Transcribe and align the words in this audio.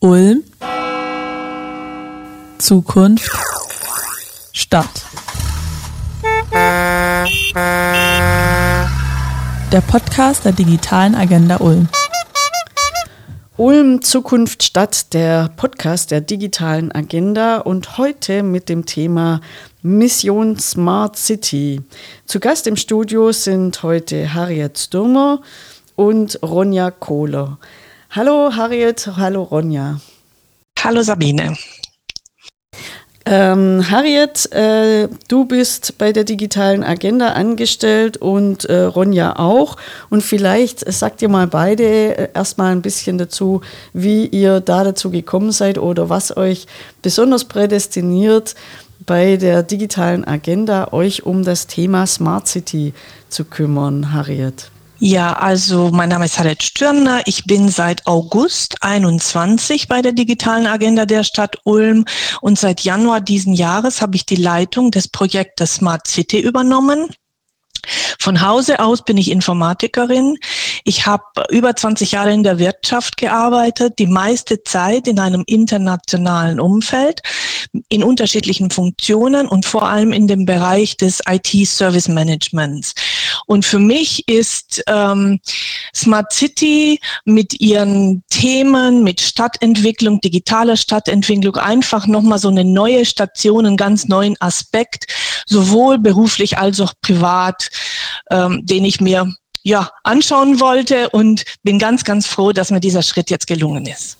Ulm 0.00 0.44
Zukunft 2.58 3.30
Stadt 4.52 5.06
Der 9.72 9.80
Podcast 9.80 10.44
der 10.44 10.52
digitalen 10.52 11.14
Agenda 11.14 11.56
Ulm. 11.60 11.88
Ulm 13.56 14.02
Zukunft 14.02 14.62
Stadt, 14.62 15.14
der 15.14 15.48
Podcast 15.56 16.10
der 16.10 16.20
digitalen 16.20 16.92
Agenda 16.92 17.56
und 17.56 17.96
heute 17.96 18.42
mit 18.42 18.68
dem 18.68 18.84
Thema 18.84 19.40
Mission 19.80 20.58
Smart 20.58 21.16
City. 21.16 21.80
Zu 22.26 22.38
Gast 22.38 22.66
im 22.66 22.76
Studio 22.76 23.32
sind 23.32 23.82
heute 23.82 24.34
Harriet 24.34 24.78
Stürmer 24.78 25.40
und 25.94 26.38
Ronja 26.42 26.90
Kohler. 26.90 27.56
Hallo 28.16 28.50
Harriet, 28.56 29.10
hallo 29.18 29.42
Ronja. 29.42 30.00
Hallo 30.82 31.02
Sabine. 31.02 31.54
Ähm, 33.26 33.90
Harriet, 33.90 34.50
äh, 34.52 35.08
du 35.28 35.44
bist 35.44 35.98
bei 35.98 36.12
der 36.12 36.24
digitalen 36.24 36.82
Agenda 36.82 37.32
angestellt 37.32 38.16
und 38.16 38.64
äh, 38.64 38.84
Ronja 38.84 39.38
auch. 39.38 39.76
Und 40.08 40.22
vielleicht 40.22 40.90
sagt 40.90 41.20
ihr 41.20 41.28
mal 41.28 41.46
beide 41.46 41.84
äh, 41.84 42.28
erstmal 42.32 42.72
ein 42.72 42.80
bisschen 42.80 43.18
dazu, 43.18 43.60
wie 43.92 44.24
ihr 44.24 44.60
da 44.60 44.82
dazu 44.82 45.10
gekommen 45.10 45.52
seid 45.52 45.76
oder 45.76 46.08
was 46.08 46.34
euch 46.38 46.66
besonders 47.02 47.44
prädestiniert, 47.44 48.54
bei 49.04 49.36
der 49.36 49.62
digitalen 49.62 50.26
Agenda 50.26 50.90
euch 50.94 51.26
um 51.26 51.44
das 51.44 51.66
Thema 51.66 52.06
Smart 52.06 52.48
City 52.48 52.94
zu 53.28 53.44
kümmern, 53.44 54.14
Harriet. 54.14 54.70
Ja, 54.98 55.34
also 55.34 55.90
mein 55.90 56.08
Name 56.08 56.24
ist 56.24 56.38
Harriet 56.38 56.62
Stürner. 56.62 57.20
Ich 57.26 57.44
bin 57.44 57.68
seit 57.68 58.06
August 58.06 58.82
21 58.82 59.88
bei 59.88 60.00
der 60.00 60.12
digitalen 60.12 60.66
Agenda 60.66 61.04
der 61.04 61.22
Stadt 61.22 61.58
Ulm 61.64 62.06
und 62.40 62.58
seit 62.58 62.80
Januar 62.80 63.20
diesen 63.20 63.52
Jahres 63.52 64.00
habe 64.00 64.16
ich 64.16 64.24
die 64.24 64.36
Leitung 64.36 64.90
des 64.90 65.08
Projektes 65.08 65.74
Smart 65.74 66.06
City 66.06 66.40
übernommen. 66.40 67.10
Von 68.18 68.42
Hause 68.42 68.80
aus 68.80 69.04
bin 69.04 69.16
ich 69.16 69.30
Informatikerin. 69.30 70.38
Ich 70.84 71.06
habe 71.06 71.24
über 71.50 71.74
20 71.74 72.12
Jahre 72.12 72.32
in 72.32 72.42
der 72.42 72.58
Wirtschaft 72.58 73.16
gearbeitet, 73.16 73.98
die 73.98 74.06
meiste 74.06 74.62
Zeit 74.64 75.08
in 75.08 75.18
einem 75.18 75.44
internationalen 75.46 76.60
Umfeld, 76.60 77.22
in 77.88 78.02
unterschiedlichen 78.02 78.70
Funktionen 78.70 79.46
und 79.46 79.66
vor 79.66 79.88
allem 79.88 80.12
in 80.12 80.26
dem 80.26 80.44
Bereich 80.44 80.96
des 80.96 81.20
IT-Service 81.28 82.08
Managements. 82.08 82.94
Und 83.46 83.64
für 83.64 83.78
mich 83.78 84.26
ist 84.28 84.82
ähm, 84.86 85.40
Smart 85.94 86.32
City 86.32 87.00
mit 87.24 87.60
ihren 87.60 88.22
Themen, 88.30 89.04
mit 89.04 89.20
Stadtentwicklung, 89.20 90.20
digitaler 90.20 90.76
Stadtentwicklung 90.76 91.56
einfach 91.56 92.06
nochmal 92.06 92.38
so 92.38 92.48
eine 92.48 92.64
neue 92.64 93.04
Station, 93.04 93.66
einen 93.66 93.76
ganz 93.76 94.06
neuen 94.06 94.36
Aspekt, 94.40 95.06
sowohl 95.46 95.98
beruflich 95.98 96.58
als 96.58 96.80
auch 96.80 96.92
privat 97.02 97.70
ähm, 98.30 98.64
den 98.64 98.84
ich 98.84 99.00
mir 99.00 99.32
ja 99.62 99.90
anschauen 100.04 100.60
wollte 100.60 101.10
und 101.10 101.44
bin 101.62 101.78
ganz, 101.78 102.04
ganz 102.04 102.26
froh, 102.26 102.52
dass 102.52 102.70
mir 102.70 102.80
dieser 102.80 103.02
Schritt 103.02 103.30
jetzt 103.30 103.46
gelungen 103.46 103.86
ist. 103.86 104.16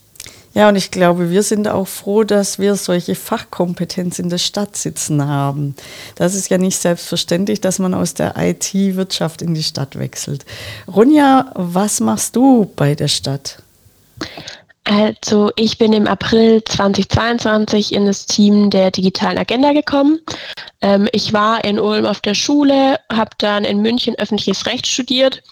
Ja, 0.55 0.71
und 0.71 0.77
ich 0.77 0.91
glaube, 0.91 1.31
wir 1.31 1.43
sind 1.43 1.69
auch 1.69 1.87
froh, 1.87 2.25
dass 2.25 2.59
wir 2.59 2.77
solche 2.77 3.15
Fachkompetenz 3.15 4.19
in 4.19 4.31
der 4.31 4.39
Stadt 4.39 4.75
sitzen 4.75 5.27
haben. 5.27 5.77
Das 6.15 6.35
ist 6.35 6.49
ja 6.49 6.57
nicht 6.57 6.79
selbstverständlich, 6.79 7.61
dass 7.61 7.79
man 7.79 7.93
aus 7.93 8.15
der 8.15 8.35
IT-Wirtschaft 8.39 9.43
in 9.43 9.53
die 9.53 9.63
Stadt 9.63 9.99
wechselt. 9.99 10.47
Ronja, 10.89 11.53
was 11.55 12.01
machst 12.01 12.37
du 12.37 12.73
bei 12.75 12.95
der 12.95 13.09
Stadt? 13.09 13.59
Also 14.89 15.51
ich 15.57 15.79
bin 15.79 15.93
im 15.93 16.07
April 16.07 16.63
2022 16.63 17.93
in 17.93 18.07
das 18.07 18.25
Team 18.25 18.71
der 18.71 18.93
digitalen 18.93 19.37
Agenda 19.37 19.73
gekommen. 19.73 20.21
Ähm, 20.81 21.09
ich 21.11 21.33
war 21.33 21.65
in 21.65 21.81
Ulm 21.81 22.07
auf 22.07 22.21
der 22.21 22.35
Schule, 22.35 23.01
habe 23.13 23.31
dann 23.39 23.65
in 23.65 23.83
München 23.83 24.15
öffentliches 24.15 24.65
Recht 24.67 24.87
studiert 24.87 25.43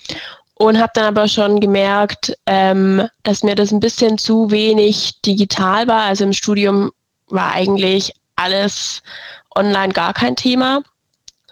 und 0.54 0.78
habe 0.78 0.92
dann 0.94 1.06
aber 1.06 1.26
schon 1.26 1.58
gemerkt, 1.58 2.32
ähm, 2.46 3.08
dass 3.24 3.42
mir 3.42 3.56
das 3.56 3.72
ein 3.72 3.80
bisschen 3.80 4.18
zu 4.18 4.52
wenig 4.52 5.20
digital 5.22 5.88
war. 5.88 6.02
Also 6.02 6.22
im 6.22 6.32
Studium 6.32 6.92
war 7.26 7.54
eigentlich 7.54 8.12
alles 8.36 9.02
online 9.56 9.92
gar 9.92 10.14
kein 10.14 10.36
Thema 10.36 10.84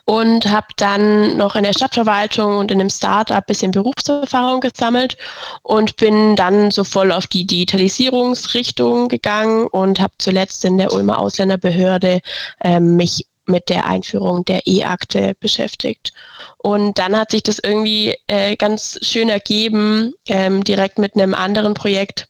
und 0.05 0.47
habe 0.47 0.67
dann 0.77 1.37
noch 1.37 1.55
in 1.55 1.63
der 1.63 1.73
Stadtverwaltung 1.73 2.57
und 2.59 2.71
in 2.71 2.81
einem 2.81 2.91
Startup 2.91 3.37
ein 3.37 3.45
bisschen 3.47 3.71
Berufserfahrung 3.71 4.61
gesammelt 4.61 5.17
und 5.63 5.97
bin 5.97 6.35
dann 6.37 6.71
so 6.71 6.85
voll 6.85 7.13
auf 7.13 7.27
die 7.27 7.47
Digitalisierungsrichtung 7.47 9.09
gegangen 9.09 9.67
und 9.69 10.01
habe 10.01 10.15
zuletzt 10.19 10.65
in 10.65 10.79
der 10.79 10.93
Ulmer 10.93 11.19
Ausländerbehörde 11.19 12.21
äh, 12.63 12.81
mich 12.81 13.27
mit 13.47 13.69
der 13.69 13.87
Einführung 13.87 14.45
der 14.45 14.67
E-Akte 14.67 15.35
beschäftigt. 15.41 16.13
Und 16.59 16.99
dann 16.99 17.17
hat 17.17 17.33
sich 17.33 17.43
das 17.43 17.59
irgendwie 17.59 18.17
äh, 18.29 18.57
ganz 18.57 18.99
schön 19.03 19.29
ergeben, 19.29 20.15
ähm, 20.27 20.63
direkt 20.63 20.99
mit 20.99 21.15
einem 21.15 21.35
anderen 21.35 21.75
Projekt, 21.75 22.29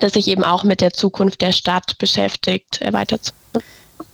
das 0.00 0.12
sich 0.12 0.28
eben 0.28 0.44
auch 0.44 0.62
mit 0.62 0.80
der 0.80 0.92
Zukunft 0.92 1.40
der 1.40 1.52
Stadt 1.52 1.98
beschäftigt, 1.98 2.80
äh, 2.80 2.92
weiterzuführen. 2.92 3.64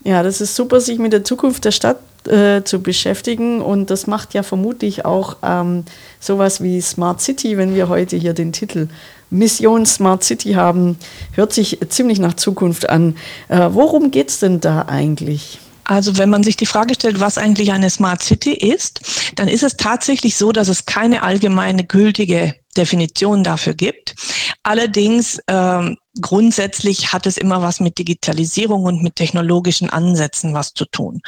Ja, 0.04 0.22
das 0.22 0.41
ist 0.41 0.56
super, 0.56 0.81
sich 0.81 0.98
mit 0.98 1.12
der 1.12 1.25
Zukunft 1.25 1.64
der 1.64 1.70
Stadt 1.70 1.98
äh, 2.28 2.62
zu 2.64 2.82
beschäftigen. 2.82 3.60
Und 3.60 3.90
das 3.90 4.06
macht 4.06 4.34
ja 4.34 4.42
vermutlich 4.42 5.04
auch 5.04 5.36
ähm, 5.42 5.84
sowas 6.20 6.62
wie 6.62 6.80
Smart 6.80 7.20
City, 7.20 7.56
wenn 7.56 7.74
wir 7.74 7.88
heute 7.88 8.16
hier 8.16 8.34
den 8.34 8.52
Titel 8.52 8.88
Mission 9.30 9.86
Smart 9.86 10.22
City 10.22 10.52
haben, 10.52 10.98
hört 11.32 11.52
sich 11.52 11.78
ziemlich 11.88 12.18
nach 12.18 12.34
Zukunft 12.34 12.90
an. 12.90 13.16
Äh, 13.48 13.70
worum 13.72 14.10
geht 14.10 14.28
es 14.28 14.40
denn 14.40 14.60
da 14.60 14.82
eigentlich? 14.82 15.58
Also 15.92 16.16
wenn 16.16 16.30
man 16.30 16.42
sich 16.42 16.56
die 16.56 16.64
Frage 16.64 16.94
stellt, 16.94 17.20
was 17.20 17.36
eigentlich 17.36 17.70
eine 17.70 17.91
Smart 17.91 18.22
City 18.22 18.54
ist, 18.54 19.03
dann 19.36 19.47
ist 19.47 19.62
es 19.62 19.76
tatsächlich 19.76 20.36
so, 20.36 20.50
dass 20.50 20.69
es 20.69 20.86
keine 20.86 21.22
allgemeine 21.22 21.84
gültige 21.84 22.54
Definition 22.75 23.44
dafür 23.44 23.75
gibt. 23.75 24.14
Allerdings 24.62 25.38
ähm, 25.48 25.98
grundsätzlich 26.19 27.12
hat 27.12 27.26
es 27.26 27.36
immer 27.36 27.60
was 27.60 27.78
mit 27.78 27.98
Digitalisierung 27.98 28.84
und 28.84 29.02
mit 29.02 29.16
technologischen 29.16 29.91
Ansätzen 29.91 30.54
was 30.54 30.72
zu 30.72 30.86
tun. 30.86 31.20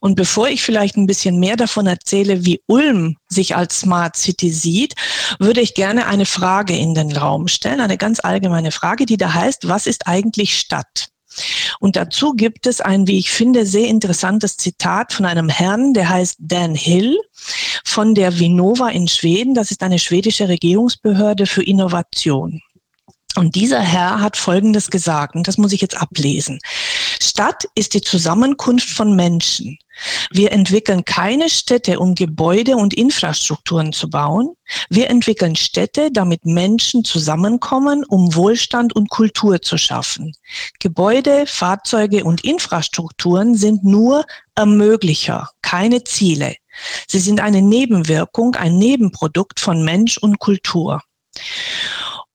Und 0.00 0.14
bevor 0.14 0.48
ich 0.48 0.62
vielleicht 0.62 0.96
ein 0.96 1.06
bisschen 1.06 1.38
mehr 1.38 1.56
davon 1.56 1.86
erzähle, 1.86 2.46
wie 2.46 2.62
Ulm 2.66 3.18
sich 3.28 3.56
als 3.56 3.80
Smart 3.80 4.16
City 4.16 4.50
sieht, 4.50 4.94
würde 5.38 5.60
ich 5.60 5.74
gerne 5.74 6.06
eine 6.06 6.24
Frage 6.24 6.74
in 6.74 6.94
den 6.94 7.14
Raum 7.14 7.46
stellen, 7.46 7.80
eine 7.80 7.98
ganz 7.98 8.20
allgemeine 8.20 8.72
Frage, 8.72 9.04
die 9.04 9.18
da 9.18 9.34
heißt, 9.34 9.68
was 9.68 9.86
ist 9.86 10.06
eigentlich 10.06 10.58
Stadt? 10.58 11.10
Und 11.80 11.96
dazu 11.96 12.32
gibt 12.32 12.66
es 12.66 12.80
ein, 12.80 13.06
wie 13.06 13.18
ich 13.18 13.30
finde, 13.30 13.66
sehr 13.66 13.88
interessantes 13.88 14.56
Zitat 14.56 15.12
von 15.12 15.26
einem 15.26 15.48
Herrn, 15.48 15.94
der 15.94 16.08
heißt 16.08 16.36
Dan 16.38 16.74
Hill 16.74 17.18
von 17.84 18.14
der 18.14 18.38
Vinnova 18.38 18.88
in 18.88 19.08
Schweden. 19.08 19.54
Das 19.54 19.70
ist 19.70 19.82
eine 19.82 19.98
schwedische 19.98 20.48
Regierungsbehörde 20.48 21.46
für 21.46 21.62
Innovation. 21.62 22.60
Und 23.36 23.54
dieser 23.54 23.80
Herr 23.80 24.20
hat 24.20 24.36
Folgendes 24.36 24.90
gesagt, 24.90 25.36
und 25.36 25.46
das 25.46 25.58
muss 25.58 25.72
ich 25.72 25.80
jetzt 25.80 25.96
ablesen. 25.96 26.58
Stadt 27.20 27.64
ist 27.74 27.94
die 27.94 28.00
Zusammenkunft 28.00 28.88
von 28.88 29.14
Menschen. 29.16 29.78
Wir 30.30 30.52
entwickeln 30.52 31.04
keine 31.04 31.50
Städte, 31.50 31.98
um 31.98 32.14
Gebäude 32.14 32.76
und 32.76 32.94
Infrastrukturen 32.94 33.92
zu 33.92 34.08
bauen. 34.08 34.54
Wir 34.88 35.10
entwickeln 35.10 35.56
Städte, 35.56 36.10
damit 36.12 36.44
Menschen 36.44 37.04
zusammenkommen, 37.04 38.04
um 38.04 38.34
Wohlstand 38.34 38.94
und 38.94 39.10
Kultur 39.10 39.60
zu 39.60 39.76
schaffen. 39.76 40.34
Gebäude, 40.78 41.46
Fahrzeuge 41.46 42.24
und 42.24 42.44
Infrastrukturen 42.44 43.56
sind 43.56 43.84
nur 43.84 44.24
Ermöglicher, 44.54 45.50
keine 45.62 46.04
Ziele. 46.04 46.54
Sie 47.08 47.18
sind 47.18 47.40
eine 47.40 47.62
Nebenwirkung, 47.62 48.54
ein 48.54 48.78
Nebenprodukt 48.78 49.58
von 49.58 49.84
Mensch 49.84 50.18
und 50.18 50.38
Kultur. 50.38 51.02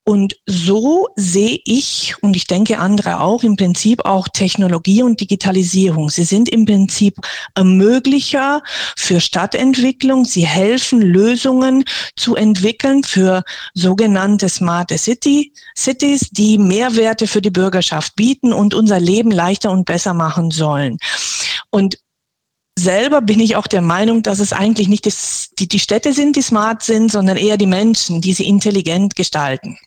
Und 0.05 0.35
so 0.45 1.07
sehe 1.15 1.59
ich 1.63 2.15
und 2.21 2.35
ich 2.35 2.45
denke 2.45 2.77
andere 2.79 3.21
auch 3.21 3.41
im 3.43 3.55
Prinzip 3.55 4.03
auch 4.03 4.27
Technologie 4.27 5.01
und 5.01 5.21
Digitalisierung. 5.21 6.09
Sie 6.09 6.25
sind 6.25 6.49
im 6.49 6.65
Prinzip 6.65 7.15
Ermöglicher 7.55 8.61
für 8.97 9.21
Stadtentwicklung. 9.21 10.25
Sie 10.25 10.45
helfen 10.45 11.01
Lösungen 11.01 11.85
zu 12.17 12.35
entwickeln 12.35 13.05
für 13.05 13.43
sogenannte 13.75 14.49
Smart 14.49 14.91
City, 14.97 15.53
Cities, 15.77 16.29
die 16.31 16.57
Mehrwerte 16.57 17.25
für 17.25 17.41
die 17.41 17.51
Bürgerschaft 17.51 18.17
bieten 18.17 18.51
und 18.51 18.73
unser 18.73 18.99
Leben 18.99 19.31
leichter 19.31 19.71
und 19.71 19.85
besser 19.85 20.13
machen 20.13 20.51
sollen. 20.51 20.97
Und 21.69 21.97
selber 22.77 23.21
bin 23.21 23.39
ich 23.39 23.55
auch 23.55 23.67
der 23.67 23.81
Meinung, 23.81 24.21
dass 24.21 24.39
es 24.39 24.51
eigentlich 24.51 24.89
nicht 24.89 25.05
das, 25.05 25.51
die, 25.57 25.69
die 25.69 25.79
Städte 25.79 26.11
sind, 26.11 26.35
die 26.35 26.41
smart 26.41 26.83
sind, 26.83 27.09
sondern 27.09 27.37
eher 27.37 27.55
die 27.55 27.67
Menschen, 27.67 28.19
die 28.19 28.33
sie 28.33 28.45
intelligent 28.45 29.15
gestalten. 29.15 29.77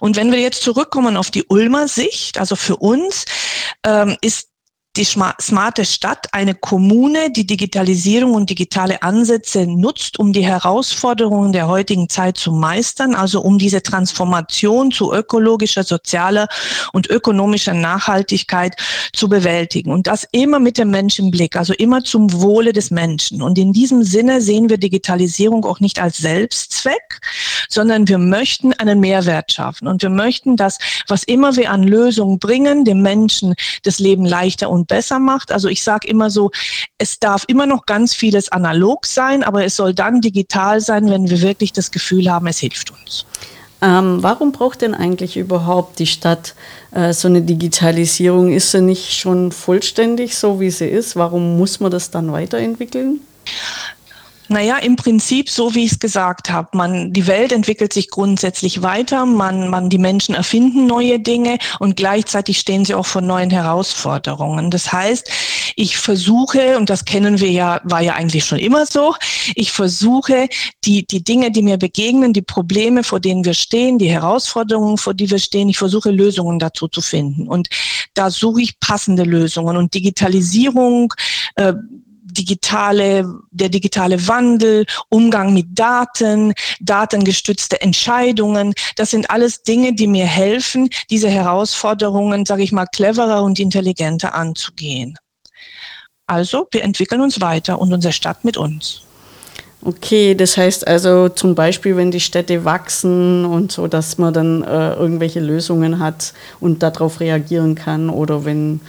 Und 0.00 0.16
wenn 0.16 0.32
wir 0.32 0.40
jetzt 0.40 0.62
zurückkommen 0.62 1.16
auf 1.16 1.30
die 1.30 1.44
Ulmer 1.48 1.88
Sicht, 1.88 2.38
also 2.38 2.56
für 2.56 2.76
uns 2.76 3.24
ähm, 3.84 4.16
ist 4.20 4.48
die 4.96 5.04
smarte 5.04 5.84
Stadt 5.84 6.28
eine 6.30 6.54
Kommune, 6.54 7.32
die 7.32 7.46
Digitalisierung 7.46 8.34
und 8.34 8.48
digitale 8.48 9.02
Ansätze 9.02 9.66
nutzt, 9.66 10.20
um 10.20 10.32
die 10.32 10.44
Herausforderungen 10.44 11.52
der 11.52 11.66
heutigen 11.66 12.08
Zeit 12.08 12.38
zu 12.38 12.52
meistern, 12.52 13.16
also 13.16 13.40
um 13.40 13.58
diese 13.58 13.82
Transformation 13.82 14.92
zu 14.92 15.12
ökologischer, 15.12 15.82
sozialer 15.82 16.46
und 16.92 17.10
ökonomischer 17.10 17.74
Nachhaltigkeit 17.74 18.76
zu 19.12 19.28
bewältigen. 19.28 19.90
Und 19.90 20.06
das 20.06 20.28
immer 20.30 20.60
mit 20.60 20.78
dem 20.78 20.90
Menschen 20.90 21.26
im 21.26 21.30
Blick, 21.32 21.56
also 21.56 21.72
immer 21.72 22.04
zum 22.04 22.32
Wohle 22.32 22.72
des 22.72 22.92
Menschen. 22.92 23.42
Und 23.42 23.58
in 23.58 23.72
diesem 23.72 24.04
Sinne 24.04 24.40
sehen 24.40 24.68
wir 24.68 24.78
Digitalisierung 24.78 25.64
auch 25.64 25.80
nicht 25.80 25.98
als 25.98 26.18
Selbstzweck, 26.18 27.20
sondern 27.68 28.06
wir 28.06 28.18
möchten 28.18 28.72
einen 28.74 29.00
Mehrwert 29.00 29.52
schaffen. 29.52 29.88
Und 29.88 30.02
wir 30.02 30.10
möchten, 30.10 30.56
dass 30.56 30.78
was 31.08 31.24
immer 31.24 31.56
wir 31.56 31.72
an 31.72 31.82
Lösungen 31.82 32.38
bringen, 32.38 32.84
dem 32.84 33.02
Menschen 33.02 33.56
das 33.82 33.98
Leben 33.98 34.24
leichter 34.24 34.70
und 34.70 34.83
besser 34.84 35.18
macht. 35.18 35.52
Also 35.52 35.68
ich 35.68 35.82
sage 35.82 36.08
immer 36.08 36.30
so, 36.30 36.50
es 36.98 37.18
darf 37.18 37.44
immer 37.48 37.66
noch 37.66 37.86
ganz 37.86 38.14
vieles 38.14 38.50
analog 38.50 39.06
sein, 39.06 39.42
aber 39.42 39.64
es 39.64 39.76
soll 39.76 39.94
dann 39.94 40.20
digital 40.20 40.80
sein, 40.80 41.10
wenn 41.10 41.28
wir 41.28 41.40
wirklich 41.42 41.72
das 41.72 41.90
Gefühl 41.90 42.30
haben, 42.30 42.46
es 42.46 42.58
hilft 42.58 42.90
uns. 42.90 43.26
Ähm, 43.82 44.22
warum 44.22 44.52
braucht 44.52 44.80
denn 44.80 44.94
eigentlich 44.94 45.36
überhaupt 45.36 45.98
die 45.98 46.06
Stadt 46.06 46.54
äh, 46.92 47.12
so 47.12 47.28
eine 47.28 47.42
Digitalisierung? 47.42 48.52
Ist 48.52 48.70
sie 48.70 48.80
nicht 48.80 49.12
schon 49.12 49.52
vollständig 49.52 50.36
so, 50.36 50.58
wie 50.58 50.70
sie 50.70 50.86
ist? 50.86 51.16
Warum 51.16 51.58
muss 51.58 51.80
man 51.80 51.90
das 51.90 52.10
dann 52.10 52.32
weiterentwickeln? 52.32 53.20
Naja, 54.48 54.76
im 54.78 54.96
Prinzip 54.96 55.48
so, 55.48 55.74
wie 55.74 55.84
ich 55.84 55.92
es 55.92 55.98
gesagt 55.98 56.50
habe. 56.50 56.68
Man, 56.76 57.12
die 57.12 57.26
Welt 57.26 57.50
entwickelt 57.50 57.92
sich 57.92 58.10
grundsätzlich 58.10 58.82
weiter, 58.82 59.24
man, 59.24 59.68
man, 59.68 59.88
die 59.88 59.98
Menschen 59.98 60.34
erfinden 60.34 60.86
neue 60.86 61.18
Dinge 61.18 61.58
und 61.78 61.96
gleichzeitig 61.96 62.58
stehen 62.58 62.84
sie 62.84 62.94
auch 62.94 63.06
vor 63.06 63.22
neuen 63.22 63.50
Herausforderungen. 63.50 64.70
Das 64.70 64.92
heißt, 64.92 65.30
ich 65.76 65.96
versuche, 65.96 66.76
und 66.76 66.90
das 66.90 67.04
kennen 67.04 67.40
wir 67.40 67.50
ja, 67.50 67.80
war 67.84 68.02
ja 68.02 68.14
eigentlich 68.14 68.44
schon 68.44 68.58
immer 68.58 68.84
so, 68.86 69.14
ich 69.54 69.72
versuche, 69.72 70.48
die, 70.84 71.06
die 71.06 71.24
Dinge, 71.24 71.50
die 71.50 71.62
mir 71.62 71.78
begegnen, 71.78 72.32
die 72.32 72.42
Probleme, 72.42 73.02
vor 73.02 73.20
denen 73.20 73.44
wir 73.44 73.54
stehen, 73.54 73.98
die 73.98 74.10
Herausforderungen, 74.10 74.98
vor 74.98 75.14
die 75.14 75.30
wir 75.30 75.38
stehen, 75.38 75.68
ich 75.68 75.78
versuche 75.78 76.10
Lösungen 76.10 76.58
dazu 76.58 76.86
zu 76.88 77.00
finden. 77.00 77.48
Und 77.48 77.68
da 78.12 78.30
suche 78.30 78.62
ich 78.62 78.78
passende 78.78 79.24
Lösungen. 79.24 79.76
Und 79.76 79.94
Digitalisierung, 79.94 81.14
äh, 81.56 81.72
digitale, 82.34 83.24
der 83.50 83.68
digitale 83.68 84.26
Wandel, 84.28 84.86
Umgang 85.08 85.54
mit 85.54 85.66
Daten, 85.70 86.52
datengestützte 86.80 87.80
Entscheidungen. 87.80 88.74
Das 88.96 89.10
sind 89.10 89.30
alles 89.30 89.62
Dinge, 89.62 89.94
die 89.94 90.06
mir 90.06 90.26
helfen, 90.26 90.90
diese 91.10 91.28
Herausforderungen, 91.28 92.44
sage 92.44 92.62
ich 92.62 92.72
mal, 92.72 92.86
cleverer 92.86 93.42
und 93.42 93.58
intelligenter 93.58 94.34
anzugehen. 94.34 95.16
Also, 96.26 96.66
wir 96.70 96.82
entwickeln 96.82 97.20
uns 97.20 97.40
weiter 97.40 97.78
und 97.78 97.92
unsere 97.92 98.12
Stadt 98.12 98.44
mit 98.44 98.56
uns. 98.56 99.02
Okay, 99.86 100.34
das 100.34 100.56
heißt 100.56 100.86
also 100.86 101.28
zum 101.28 101.54
Beispiel, 101.54 101.94
wenn 101.98 102.10
die 102.10 102.20
Städte 102.20 102.64
wachsen 102.64 103.44
und 103.44 103.70
so, 103.70 103.86
dass 103.86 104.16
man 104.16 104.32
dann 104.32 104.62
äh, 104.62 104.94
irgendwelche 104.94 105.40
Lösungen 105.40 105.98
hat 105.98 106.32
und 106.58 106.82
darauf 106.82 107.20
reagieren 107.20 107.74
kann 107.74 108.08
oder 108.08 108.46
wenn 108.46 108.80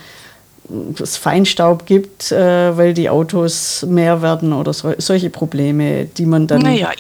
es 1.02 1.18
Feinstaub 1.18 1.86
gibt, 1.86 2.32
äh, 2.32 2.78
weil 2.78 2.94
die 2.94 3.10
Autos 3.10 3.86
mehr 3.88 4.22
werden 4.22 4.54
oder 4.54 4.74
so, 4.74 4.94
solche 4.98 5.30
Probleme, 5.30 6.06
die 6.06 6.26
man 6.26 6.48
dann. 6.48 6.62
Naja, 6.62 6.92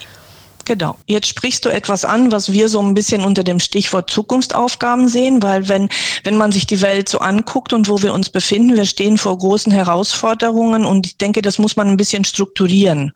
Genau. 0.65 0.97
Jetzt 1.06 1.27
sprichst 1.27 1.63
du 1.63 1.69
etwas 1.69 2.06
an, 2.06 2.31
was 2.31 2.51
wir 2.51 2.69
so 2.69 2.81
ein 2.81 2.95
bisschen 2.95 3.23
unter 3.23 3.44
dem 3.44 3.59
Stichwort 3.59 4.09
Zukunftsaufgaben 4.09 5.07
sehen, 5.07 5.44
weil 5.44 5.69
wenn, 5.69 5.89
wenn 6.23 6.38
man 6.38 6.51
sich 6.51 6.65
die 6.65 6.81
Welt 6.81 7.07
so 7.07 7.19
anguckt 7.19 7.71
und 7.71 7.88
wo 7.88 8.01
wir 8.01 8.15
uns 8.15 8.29
befinden, 8.29 8.75
wir 8.75 8.85
stehen 8.85 9.19
vor 9.19 9.38
großen 9.38 9.71
Herausforderungen 9.71 10.83
und 10.83 11.06
ich 11.06 11.17
denke, 11.17 11.44
das 11.44 11.59
muss 11.59 11.75
man 11.75 11.88
ein 11.88 11.97
bisschen 11.97 12.25
strukturieren. 12.25 13.13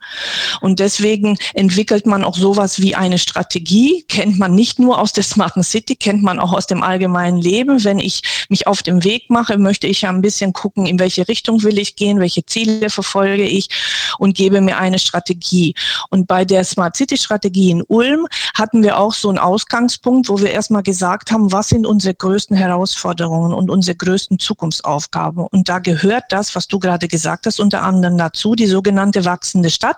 Und 0.61 0.79
deswegen 0.79 1.39
entwickelt 1.55 2.05
man 2.05 2.23
auch 2.23 2.37
sowas 2.37 2.81
wie 2.81 2.93
eine 2.93 3.17
Strategie, 3.17 4.05
kennt 4.07 4.37
man 4.37 4.53
nicht 4.53 4.77
nur 4.77 4.99
aus 4.99 5.11
der 5.11 5.23
Smarten 5.23 5.63
City, 5.63 5.95
kennt 5.95 6.21
man 6.21 6.37
auch 6.37 6.53
aus 6.53 6.67
dem 6.67 6.83
allgemeinen 6.83 7.39
Leben. 7.39 7.83
Wenn 7.83 7.97
ich 7.97 8.21
mich 8.49 8.67
auf 8.67 8.83
dem 8.83 9.03
Weg 9.03 9.31
mache, 9.31 9.57
möchte 9.57 9.87
ich 9.87 10.01
ja 10.01 10.09
ein 10.09 10.21
bisschen 10.21 10.53
gucken, 10.53 10.85
in 10.85 10.99
welche 10.99 11.27
Richtung 11.27 11.63
will 11.63 11.79
ich 11.79 11.95
gehen, 11.95 12.19
welche 12.19 12.45
Ziele 12.45 12.91
verfolge 12.91 13.43
ich 13.43 13.69
und 14.19 14.37
gebe 14.37 14.61
mir 14.61 14.77
eine 14.77 14.99
Strategie. 14.99 15.73
Und 16.11 16.27
bei 16.27 16.45
der 16.45 16.63
Smart 16.63 16.95
City 16.95 17.17
Strategie 17.17 17.38
Strategie 17.39 17.71
in 17.71 17.83
Ulm 17.88 18.27
hatten 18.53 18.83
wir 18.83 19.00
auch 19.00 19.13
so 19.13 19.30
einen 19.30 19.38
Ausgangspunkt, 19.38 20.27
wo 20.27 20.39
wir 20.39 20.51
erstmal 20.51 20.83
gesagt 20.83 21.31
haben, 21.31 21.53
was 21.53 21.69
sind 21.69 21.88
unsere 21.88 22.13
größten 22.13 22.57
Herausforderungen 22.57 23.53
und 23.53 23.69
unsere 23.69 23.95
größten 23.95 24.39
Zukunftsaufgaben. 24.39 25.47
Und 25.47 25.69
da 25.69 25.80
gehört 25.80 26.25
das, 26.30 26.53
was 26.53 26.68
du 26.68 26.80
gerade 26.80 27.07
gesagt 27.07 27.45
hast, 27.45 27.62
unter 27.62 27.83
anderem 27.83 28.18
dazu, 28.18 28.56
die 28.56 28.65
sogenannte 28.65 29.24
wachsende 29.24 29.69
Stadt. 29.69 29.97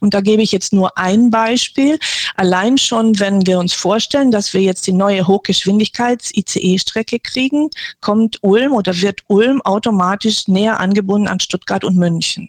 Und 0.00 0.14
da 0.14 0.22
gebe 0.22 0.40
ich 0.40 0.52
jetzt 0.52 0.72
nur 0.72 0.96
ein 0.96 1.28
Beispiel. 1.30 1.98
Allein 2.36 2.78
schon, 2.78 3.18
wenn 3.20 3.46
wir 3.46 3.58
uns 3.58 3.74
vorstellen, 3.74 4.30
dass 4.30 4.54
wir 4.54 4.62
jetzt 4.62 4.86
die 4.86 4.94
neue 4.94 5.26
Hochgeschwindigkeits-ICE-Strecke 5.26 7.20
kriegen, 7.20 7.68
kommt 8.00 8.38
Ulm 8.40 8.72
oder 8.72 8.98
wird 9.02 9.20
Ulm 9.26 9.60
automatisch 9.62 10.48
näher 10.48 10.80
angebunden 10.80 11.28
an 11.28 11.40
Stuttgart 11.40 11.84
und 11.84 11.98
München. 11.98 12.48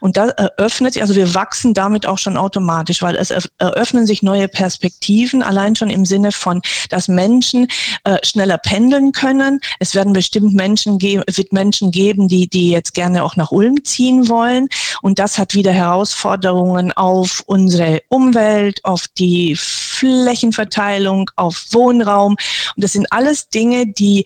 Und 0.00 0.16
da 0.16 0.28
eröffnet, 0.28 1.00
also 1.00 1.14
wir 1.14 1.34
wachsen 1.34 1.74
damit 1.74 2.06
auch 2.06 2.18
schon 2.18 2.36
automatisch, 2.36 3.02
weil 3.02 3.16
es 3.16 3.30
eröffnen 3.58 4.06
sich 4.06 4.22
neue 4.22 4.48
Perspektiven, 4.48 5.42
allein 5.42 5.76
schon 5.76 5.90
im 5.90 6.04
Sinne 6.04 6.32
von, 6.32 6.62
dass 6.90 7.08
Menschen 7.08 7.68
äh, 8.04 8.18
schneller 8.22 8.58
pendeln 8.58 9.12
können. 9.12 9.60
Es 9.78 9.94
werden 9.94 10.12
bestimmt 10.12 10.54
Menschen 10.54 10.98
geben, 10.98 11.22
wird 11.26 11.52
Menschen 11.52 11.90
geben, 11.90 12.28
die, 12.28 12.48
die 12.48 12.70
jetzt 12.70 12.94
gerne 12.94 13.24
auch 13.24 13.36
nach 13.36 13.50
Ulm 13.50 13.84
ziehen 13.84 14.28
wollen. 14.28 14.68
Und 15.02 15.18
das 15.18 15.38
hat 15.38 15.54
wieder 15.54 15.72
Herausforderungen 15.72 16.92
auf 16.92 17.42
unsere 17.46 18.02
Umwelt, 18.08 18.84
auf 18.84 19.06
die 19.18 19.56
Flächenverteilung, 19.56 21.30
auf 21.36 21.66
Wohnraum. 21.70 22.36
Und 22.76 22.84
das 22.84 22.92
sind 22.92 23.06
alles 23.10 23.48
Dinge, 23.48 23.86
die, 23.86 24.24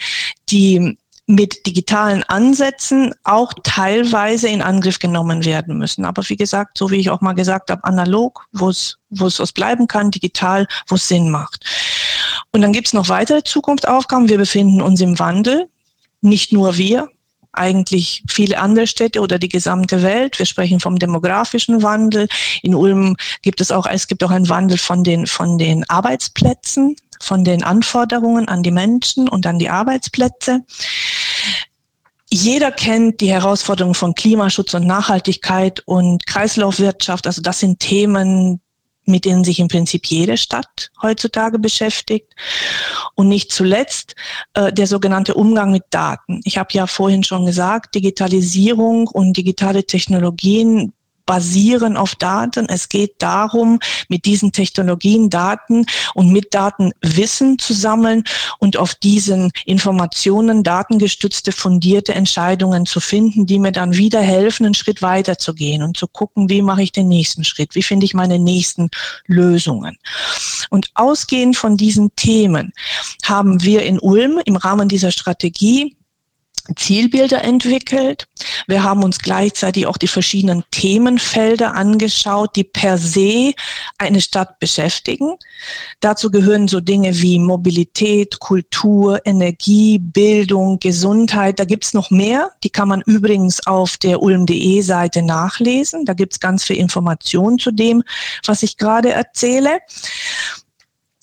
die 0.49 0.96
mit 1.29 1.67
digitalen 1.67 2.23
Ansätzen 2.25 3.15
auch 3.23 3.53
teilweise 3.63 4.49
in 4.49 4.63
Angriff 4.63 4.99
genommen 4.99 5.45
werden 5.45 5.77
müssen. 5.77 6.07
Aber 6.07 6.27
wie 6.27 6.37
gesagt, 6.37 6.79
so 6.79 6.91
wie 6.91 6.97
ich 6.97 7.11
auch 7.11 7.21
mal 7.21 7.35
gesagt 7.35 7.71
habe, 7.71 7.85
analog, 7.85 8.47
wo 8.53 8.71
es 8.71 8.97
wo 9.11 9.27
es 9.27 9.39
was 9.39 9.53
bleiben 9.53 9.87
kann, 9.89 10.11
digital, 10.11 10.67
wo 10.87 10.95
es 10.95 11.07
Sinn 11.07 11.31
macht. 11.31 11.65
Und 12.53 12.63
dann 12.63 12.73
gibt 12.73 12.89
es 12.89 12.93
noch 12.95 13.11
weitere 13.11 13.43
Zukunftsaufgaben. 13.43 14.29
Wir 14.31 14.39
befinden 14.39 14.81
uns 14.81 15.01
im 15.03 15.19
Wandel. 15.19 15.69
Nicht 16.23 16.53
nur 16.53 16.79
wir, 16.79 17.09
eigentlich 17.53 18.25
viele 18.29 18.59
andere 18.59 18.87
Städte 18.87 19.21
oder 19.21 19.39
die 19.39 19.49
gesamte 19.49 20.03
Welt. 20.03 20.39
Wir 20.39 20.47
sprechen 20.47 20.81
vom 20.81 20.99
demografischen 20.99 21.83
Wandel. 21.83 22.29
In 22.63 22.75
Ulm 22.75 23.17
gibt 23.43 23.61
es 23.61 23.71
auch, 23.71 23.87
es 23.87 24.09
gibt 24.09 24.25
auch 24.25 24.31
einen 24.31 24.49
Wandel 24.49 24.79
von 24.79 25.05
den, 25.05 25.27
von 25.27 25.59
den 25.59 25.89
Arbeitsplätzen 25.91 26.97
von 27.21 27.45
den 27.45 27.63
Anforderungen 27.63 28.49
an 28.49 28.63
die 28.63 28.71
Menschen 28.71 29.29
und 29.29 29.47
an 29.47 29.59
die 29.59 29.69
Arbeitsplätze. 29.69 30.65
Jeder 32.31 32.70
kennt 32.70 33.20
die 33.20 33.31
Herausforderungen 33.31 33.94
von 33.94 34.15
Klimaschutz 34.15 34.75
und 34.75 34.87
Nachhaltigkeit 34.87 35.81
und 35.87 36.27
Kreislaufwirtschaft. 36.27 37.27
Also 37.27 37.41
das 37.41 37.61
sind 37.61 37.81
Themen, 37.81 38.61
mit 39.06 39.25
denen 39.25 39.44
sich 39.44 39.58
im 39.58 39.69
Prinzip 39.69 40.06
jede 40.06 40.37
Stadt 40.37 40.91
heutzutage 41.01 41.58
beschäftigt. 41.58 42.35
Und 43.15 43.29
nicht 43.29 43.51
zuletzt 43.51 44.15
äh, 44.53 44.73
der 44.73 44.87
sogenannte 44.87 45.35
Umgang 45.35 45.73
mit 45.73 45.85
Daten. 45.91 46.41
Ich 46.44 46.58
habe 46.58 46.69
ja 46.73 46.87
vorhin 46.87 47.25
schon 47.25 47.47
gesagt, 47.47 47.94
Digitalisierung 47.94 49.08
und 49.08 49.37
digitale 49.37 49.85
Technologien 49.85 50.93
basieren 51.29 51.99
auf 51.99 52.15
Daten. 52.15 52.67
Es 52.70 52.89
geht 52.89 53.17
darum, 53.19 53.81
mit 54.08 54.25
diesen 54.25 54.51
Technologien 54.51 55.29
Daten 55.29 55.85
und 56.15 56.32
mit 56.32 56.55
Daten 56.55 56.93
Wissen 57.03 57.58
zu 57.58 57.75
sammeln 57.75 58.25
und 58.58 58.79
auf 58.79 58.94
diesen 58.94 59.53
Informationen 59.67 60.65
datengestützte, 60.65 61.53
fundierte 61.53 62.15
Entscheidungen 62.15 62.87
zu 62.87 62.99
finden, 62.99 63.44
die 63.44 63.58
mir 63.58 63.73
dann 63.73 63.94
wieder 63.94 64.23
helfen, 64.23 64.65
einen 64.65 64.75
Schritt 64.75 65.03
weiter 65.03 65.37
zu 65.37 65.53
gehen 65.53 65.82
und 65.82 65.99
zu 65.99 66.08
gucken, 66.08 66.49
wie 66.49 66.63
mache 66.63 66.82
ich 66.82 66.93
den 66.93 67.08
nächsten 67.08 67.44
Schritt, 67.44 67.75
wie 67.75 67.82
finde 67.82 68.06
ich 68.06 68.15
meine 68.15 68.39
nächsten 68.39 68.89
Lösungen. 69.27 69.99
Und 70.70 70.91
ausgehend 70.94 71.58
von 71.58 71.77
diesen 71.77 72.17
Themen 72.17 72.73
haben 73.23 73.63
wir 73.63 73.82
in 73.82 73.99
Ulm 73.99 74.41
im 74.47 74.56
Rahmen 74.56 74.89
dieser 74.89 75.13
Strategie 75.13 75.97
Zielbilder 76.77 77.43
entwickelt. 77.44 78.27
Wir 78.67 78.82
haben 78.82 79.03
uns 79.03 79.19
gleichzeitig 79.19 79.87
auch 79.87 79.96
die 79.96 80.08
verschiedenen 80.08 80.65
Themenfelder 80.70 81.75
angeschaut, 81.75 82.56
die 82.56 82.65
per 82.65 82.98
se 82.98 83.55
eine 83.98 84.20
Stadt 84.20 84.58
beschäftigen. 84.58 85.37
Dazu 86.01 86.31
gehören 86.31 86.69
so 86.69 86.81
Dinge 86.81 87.20
wie 87.20 87.39
Mobilität, 87.39 88.39
Kultur, 88.41 89.20
Energie, 89.25 89.98
Bildung, 89.98 90.79
Gesundheit. 90.79 91.58
Da 91.58 91.65
gibt's 91.65 91.94
noch 91.94 92.10
mehr. 92.10 92.51
Die 92.65 92.70
kann 92.70 92.89
man 92.89 93.03
übrigens 93.03 93.67
auf 93.67 93.96
der 93.96 94.22
ulm.de 94.22 94.82
Seite 94.82 95.22
nachlesen. 95.22 96.05
Da 96.05 96.15
gibt's 96.15 96.41
ganz 96.41 96.65
viel 96.65 96.77
Informationen 96.77 97.58
zu 97.58 97.70
dem, 97.70 98.03
was 98.46 98.63
ich 98.63 98.77
gerade 98.77 99.10
erzähle. 99.13 99.79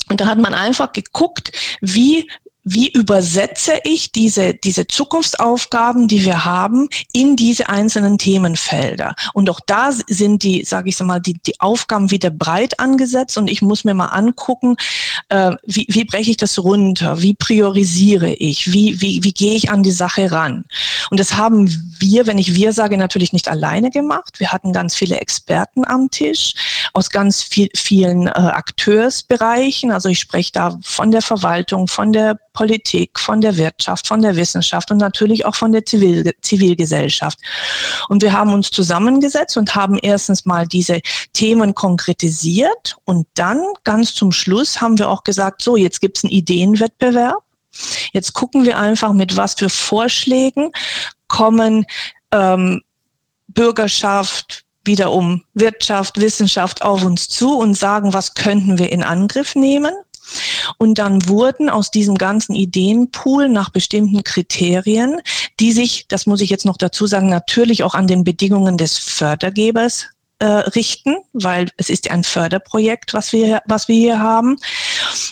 Und 0.10 0.22
da 0.22 0.28
hat 0.28 0.38
man 0.38 0.54
einfach 0.54 0.92
geguckt, 0.92 1.52
wie 1.82 2.30
wie 2.66 2.90
übersetze 2.90 3.74
ich 3.84 4.12
diese, 4.12 4.56
diese 4.56 4.88
Zukunftsaufgaben, 4.88 6.08
die 6.08 6.26
wir 6.26 6.46
haben, 6.46 6.90
in 7.14 7.36
diese 7.36 7.70
einzelnen 7.70 8.18
Themenfelder? 8.18 9.16
Und 9.34 9.52
auch 9.52 9.60
da 9.68 9.92
sind 9.92 10.42
die, 10.42 10.66
sage 10.66 10.90
ich 10.90 11.00
mal, 11.00 11.20
die, 11.20 11.34
die 11.34 11.60
Aufgaben 11.60 12.10
wieder 12.10 12.32
breit 12.32 12.80
angesetzt 12.80 13.38
und 13.38 13.52
ich 13.52 13.62
muss 13.62 13.84
mir 13.84 13.94
mal 13.94 14.08
angucken, 14.08 14.78
äh, 15.30 15.52
wie, 15.64 15.86
wie 15.90 16.06
breche 16.06 16.32
ich 16.32 16.38
das 16.38 16.58
runter? 16.58 17.22
Wie 17.22 17.36
priorisiere 17.36 18.34
ich? 18.34 18.74
Wie, 18.74 19.00
wie, 19.00 19.24
wie 19.24 19.34
gehe 19.34 19.56
ich 19.56 19.70
an 19.70 19.84
die 19.84 19.92
Sache 19.92 20.32
ran? 20.32 20.66
Und 21.12 21.20
das 21.20 21.38
haben 21.38 21.70
wir, 22.00 22.26
wenn 22.26 22.40
ich 22.40 22.56
wir 22.56 22.74
sage, 22.74 22.98
natürlich 22.98 23.32
nicht 23.32 23.48
alleine 23.48 23.92
gemacht. 23.92 24.40
Wir 24.40 24.52
hatten 24.52 24.74
ganz 24.74 24.96
viele 24.96 25.20
Experten 25.20 25.86
am 25.86 26.10
Tisch 26.10 26.56
aus 26.94 27.12
ganz 27.12 27.44
viel, 27.44 27.70
vielen 27.76 28.26
äh, 28.26 28.32
Akteursbereichen. 28.32 29.92
Also 29.92 30.10
ich 30.10 30.20
spreche 30.20 30.52
da 30.52 30.80
von 30.82 31.12
der 31.12 31.22
Verwaltung, 31.22 31.88
von 31.88 32.12
der 32.12 32.40
Politik, 32.56 33.20
von 33.20 33.42
der 33.42 33.58
Wirtschaft, 33.58 34.08
von 34.08 34.22
der 34.22 34.36
Wissenschaft 34.36 34.90
und 34.90 34.98
natürlich 34.98 35.46
auch 35.46 35.56
von 35.56 35.72
der 35.72 35.86
Zivil 35.86 36.34
Zivilgesellschaft. 36.42 37.38
Und 38.10 38.24
wir 38.24 38.34
haben 38.34 38.52
uns 38.52 38.72
zusammengesetzt 38.72 39.58
und 39.58 39.76
haben 39.76 40.00
erstens 40.02 40.46
mal 40.46 40.66
diese 40.68 41.02
Themen 41.34 41.76
konkretisiert 41.76 42.98
und 43.06 43.28
dann 43.36 43.62
ganz 43.84 44.16
zum 44.16 44.32
Schluss 44.32 44.82
haben 44.82 44.98
wir 44.98 45.10
auch 45.10 45.24
gesagt, 45.24 45.62
so, 45.62 45.76
jetzt 45.76 46.02
gibt 46.02 46.18
es 46.18 46.24
einen 46.24 46.34
Ideenwettbewerb. 46.34 47.44
Jetzt 48.14 48.34
gucken 48.34 48.64
wir 48.64 48.80
einfach, 48.80 49.14
mit 49.14 49.36
was 49.36 49.54
für 49.56 49.70
Vorschlägen 49.70 50.72
kommen 51.28 51.86
ähm, 52.32 52.82
Bürgerschaft, 53.48 54.64
wiederum 54.86 55.44
Wirtschaft, 55.54 56.20
Wissenschaft 56.20 56.82
auf 56.82 57.04
uns 57.04 57.28
zu 57.28 57.58
und 57.58 57.74
sagen, 57.74 58.14
was 58.14 58.36
könnten 58.36 58.78
wir 58.78 58.92
in 58.92 59.04
Angriff 59.04 59.56
nehmen. 59.56 59.94
Und 60.78 60.98
dann 60.98 61.28
wurden 61.28 61.70
aus 61.70 61.92
diesem 61.92 62.16
ganzen 62.16 62.56
Ideenpool 62.56 63.50
nach 63.50 63.70
bestimmten 63.70 64.24
Kriterien, 64.24 65.20
die 65.60 65.72
sich, 65.72 66.08
das 66.08 66.26
muss 66.26 66.42
ich 66.42 66.50
jetzt 66.50 66.66
noch 66.66 66.78
dazu 66.78 67.08
sagen, 67.08 67.30
natürlich 67.30 67.84
auch 67.84 67.96
an 67.96 68.08
den 68.08 68.24
Bedingungen 68.24 68.78
des 68.78 68.98
Fördergebers 68.98 70.08
äh, 70.40 70.46
richten, 70.46 71.16
weil 71.34 71.70
es 71.78 71.90
ist 71.90 72.12
ein 72.12 72.24
Förderprojekt, 72.24 73.14
was 73.14 73.32
wir, 73.32 73.62
was 73.66 73.88
wir 73.88 73.96
hier 73.96 74.20
haben, 74.20 74.58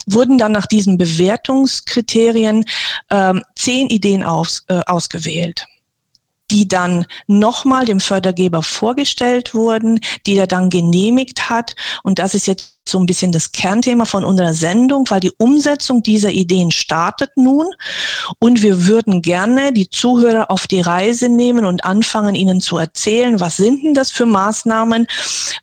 wurden 0.05 0.37
dann 0.37 0.53
nach 0.53 0.65
diesen 0.65 0.97
Bewertungskriterien 0.97 2.65
äh, 3.09 3.33
zehn 3.55 3.89
Ideen 3.89 4.23
aus, 4.23 4.63
äh, 4.69 4.81
ausgewählt 4.85 5.65
die 6.51 6.67
dann 6.67 7.05
nochmal 7.27 7.85
dem 7.85 7.99
Fördergeber 7.99 8.63
vorgestellt 8.63 9.53
wurden, 9.53 9.99
die 10.25 10.37
er 10.37 10.47
dann 10.47 10.69
genehmigt 10.69 11.49
hat. 11.49 11.75
Und 12.03 12.19
das 12.19 12.35
ist 12.35 12.47
jetzt 12.47 12.73
so 12.87 12.99
ein 12.99 13.05
bisschen 13.05 13.31
das 13.31 13.51
Kernthema 13.51 14.05
von 14.05 14.25
unserer 14.25 14.53
Sendung, 14.53 15.09
weil 15.09 15.21
die 15.21 15.31
Umsetzung 15.37 16.03
dieser 16.03 16.31
Ideen 16.31 16.69
startet 16.71 17.31
nun. 17.35 17.67
Und 18.39 18.61
wir 18.61 18.85
würden 18.85 19.21
gerne 19.21 19.71
die 19.71 19.89
Zuhörer 19.89 20.51
auf 20.51 20.67
die 20.67 20.81
Reise 20.81 21.29
nehmen 21.29 21.65
und 21.65 21.85
anfangen, 21.85 22.35
ihnen 22.35 22.59
zu 22.59 22.77
erzählen, 22.77 23.39
was 23.39 23.57
sind 23.57 23.83
denn 23.83 23.93
das 23.93 24.11
für 24.11 24.25
Maßnahmen? 24.25 25.07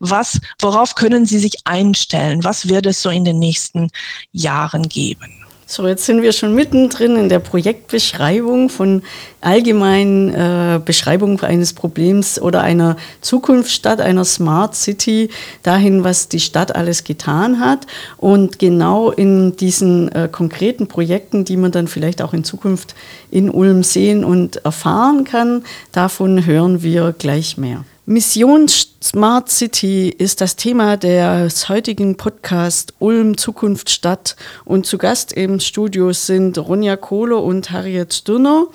Was, 0.01 0.41
worauf 0.61 0.95
können 0.95 1.27
sie 1.27 1.39
sich 1.39 1.59
einstellen? 1.65 2.43
Was 2.43 2.69
wird 2.69 2.87
es 2.87 3.03
so 3.03 3.11
in 3.11 3.25
den 3.25 3.39
nächsten 3.39 3.91
Jahren 4.33 4.89
geben? 4.89 5.40
So, 5.73 5.87
jetzt 5.87 6.05
sind 6.05 6.23
wir 6.23 6.33
schon 6.33 6.57
mittendrin 6.57 7.15
in 7.15 7.29
der 7.29 7.39
Projektbeschreibung 7.39 8.71
von 8.71 9.03
allgemeinen 9.41 10.35
äh, 10.35 10.81
Beschreibung 10.85 11.41
eines 11.43 11.75
Problems 11.75 12.43
oder 12.43 12.63
einer 12.63 12.97
Zukunftsstadt, 13.21 14.01
einer 14.01 14.25
Smart 14.25 14.75
City, 14.75 15.31
dahin, 15.63 16.03
was 16.03 16.29
die 16.29 16.41
Stadt 16.41 16.75
alles 16.75 17.05
getan 17.05 17.61
hat. 17.61 17.87
Und 18.17 18.59
genau 18.59 19.13
in 19.13 19.55
diesen 19.55 20.11
äh, 20.11 20.29
konkreten 20.29 20.89
Projekten, 20.89 21.45
die 21.45 21.57
man 21.57 21.71
dann 21.71 21.87
vielleicht 21.87 22.21
auch 22.21 22.33
in 22.33 22.43
Zukunft 22.43 22.97
in 23.31 23.49
Ulm 23.49 23.85
sehen 23.85 24.25
und 24.25 24.57
erfahren 24.65 25.23
kann, 25.23 25.63
davon 25.93 26.47
hören 26.47 26.83
wir 26.83 27.15
gleich 27.17 27.59
mehr. 27.59 27.85
Mission 28.11 28.67
Smart 28.67 29.49
City 29.51 30.09
ist 30.09 30.41
das 30.41 30.57
Thema 30.57 30.97
des 30.97 31.69
heutigen 31.69 32.17
Podcast 32.17 32.93
Ulm 32.99 33.39
Zukunft 33.39 33.89
Stadt 33.89 34.35
und 34.65 34.85
zu 34.85 34.99
Gast 34.99 35.33
im 35.33 35.61
Studio 35.61 36.13
sind 36.13 36.59
Ronja 36.59 36.97
Kohle 36.97 37.37
und 37.37 37.71
Harriet 37.71 38.13
Stirner. 38.13 38.67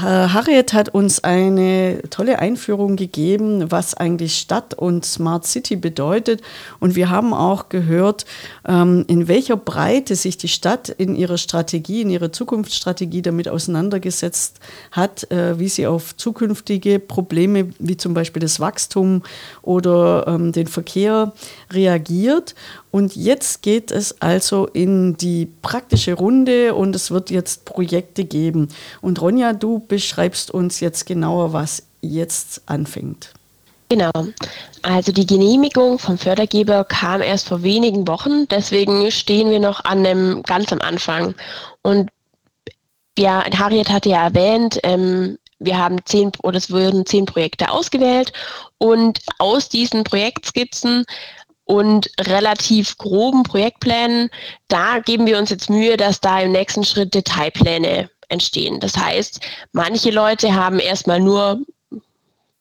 Harriet 0.00 0.72
hat 0.72 0.88
uns 0.88 1.22
eine 1.22 2.02
tolle 2.10 2.38
Einführung 2.38 2.96
gegeben, 2.96 3.70
was 3.70 3.94
eigentlich 3.94 4.38
Stadt 4.38 4.74
und 4.74 5.04
Smart 5.04 5.46
City 5.46 5.76
bedeutet. 5.76 6.42
Und 6.80 6.96
wir 6.96 7.10
haben 7.10 7.32
auch 7.32 7.68
gehört, 7.68 8.24
ähm, 8.66 9.04
in 9.08 9.28
welcher 9.28 9.56
Breite 9.56 10.16
sich 10.16 10.36
die 10.36 10.48
Stadt 10.48 10.88
in 10.88 11.14
ihrer 11.14 11.38
Strategie, 11.38 12.02
in 12.02 12.10
ihrer 12.10 12.32
Zukunftsstrategie 12.32 13.22
damit 13.22 13.48
auseinandergesetzt 13.48 14.58
hat, 14.90 15.30
äh, 15.30 15.58
wie 15.58 15.68
sie 15.68 15.86
auf 15.86 16.16
zukünftige 16.16 16.98
Probleme 16.98 17.68
wie 17.78 17.96
zum 17.96 18.14
Beispiel 18.14 18.40
das 18.40 18.60
Wachstum 18.60 19.22
oder 19.62 20.26
ähm, 20.26 20.52
den 20.52 20.66
Verkehr 20.66 21.32
reagiert. 21.70 22.54
Und 22.94 23.16
jetzt 23.16 23.62
geht 23.62 23.90
es 23.90 24.20
also 24.20 24.66
in 24.66 25.16
die 25.16 25.48
praktische 25.62 26.14
Runde 26.14 26.74
und 26.74 26.94
es 26.94 27.10
wird 27.10 27.28
jetzt 27.28 27.64
Projekte 27.64 28.24
geben. 28.24 28.68
Und 29.00 29.20
Ronja, 29.20 29.52
du 29.52 29.80
beschreibst 29.88 30.50
uns 30.50 30.80
jetzt 30.80 31.06
genauer, 31.06 31.52
was 31.52 31.84
jetzt 32.00 32.62
anfängt. 32.66 33.30
Genau. 33.88 34.10
Also 34.82 35.12
die 35.12 35.26
Genehmigung 35.26 35.98
vom 35.98 36.18
Fördergeber 36.18 36.84
kam 36.84 37.22
erst 37.22 37.48
vor 37.48 37.62
wenigen 37.62 38.08
Wochen, 38.08 38.48
deswegen 38.48 39.10
stehen 39.10 39.50
wir 39.50 39.60
noch 39.60 39.84
an 39.84 40.04
einem 40.04 40.42
ganz 40.42 40.72
am 40.72 40.80
Anfang. 40.80 41.34
Und 41.82 42.10
ja, 43.18 43.44
Harriet 43.56 43.90
hatte 43.90 44.08
ja 44.08 44.24
erwähnt, 44.24 44.80
ähm, 44.82 45.38
wir 45.58 45.78
haben 45.78 45.98
zehn 46.04 46.32
oder 46.42 46.58
es 46.58 46.70
wurden 46.70 47.06
zehn 47.06 47.26
Projekte 47.26 47.70
ausgewählt 47.70 48.32
und 48.78 49.20
aus 49.38 49.68
diesen 49.68 50.04
Projektskizzen 50.04 51.04
und 51.64 52.10
relativ 52.20 52.98
groben 52.98 53.42
Projektplänen, 53.42 54.28
da 54.68 54.98
geben 54.98 55.26
wir 55.26 55.38
uns 55.38 55.50
jetzt 55.50 55.70
Mühe, 55.70 55.96
dass 55.96 56.20
da 56.20 56.40
im 56.40 56.52
nächsten 56.52 56.84
Schritt 56.84 57.14
Detailpläne 57.14 58.10
entstehen. 58.34 58.80
Das 58.80 58.96
heißt, 58.96 59.40
manche 59.72 60.10
Leute 60.10 60.54
haben 60.54 60.78
erstmal 60.78 61.20
nur 61.20 61.60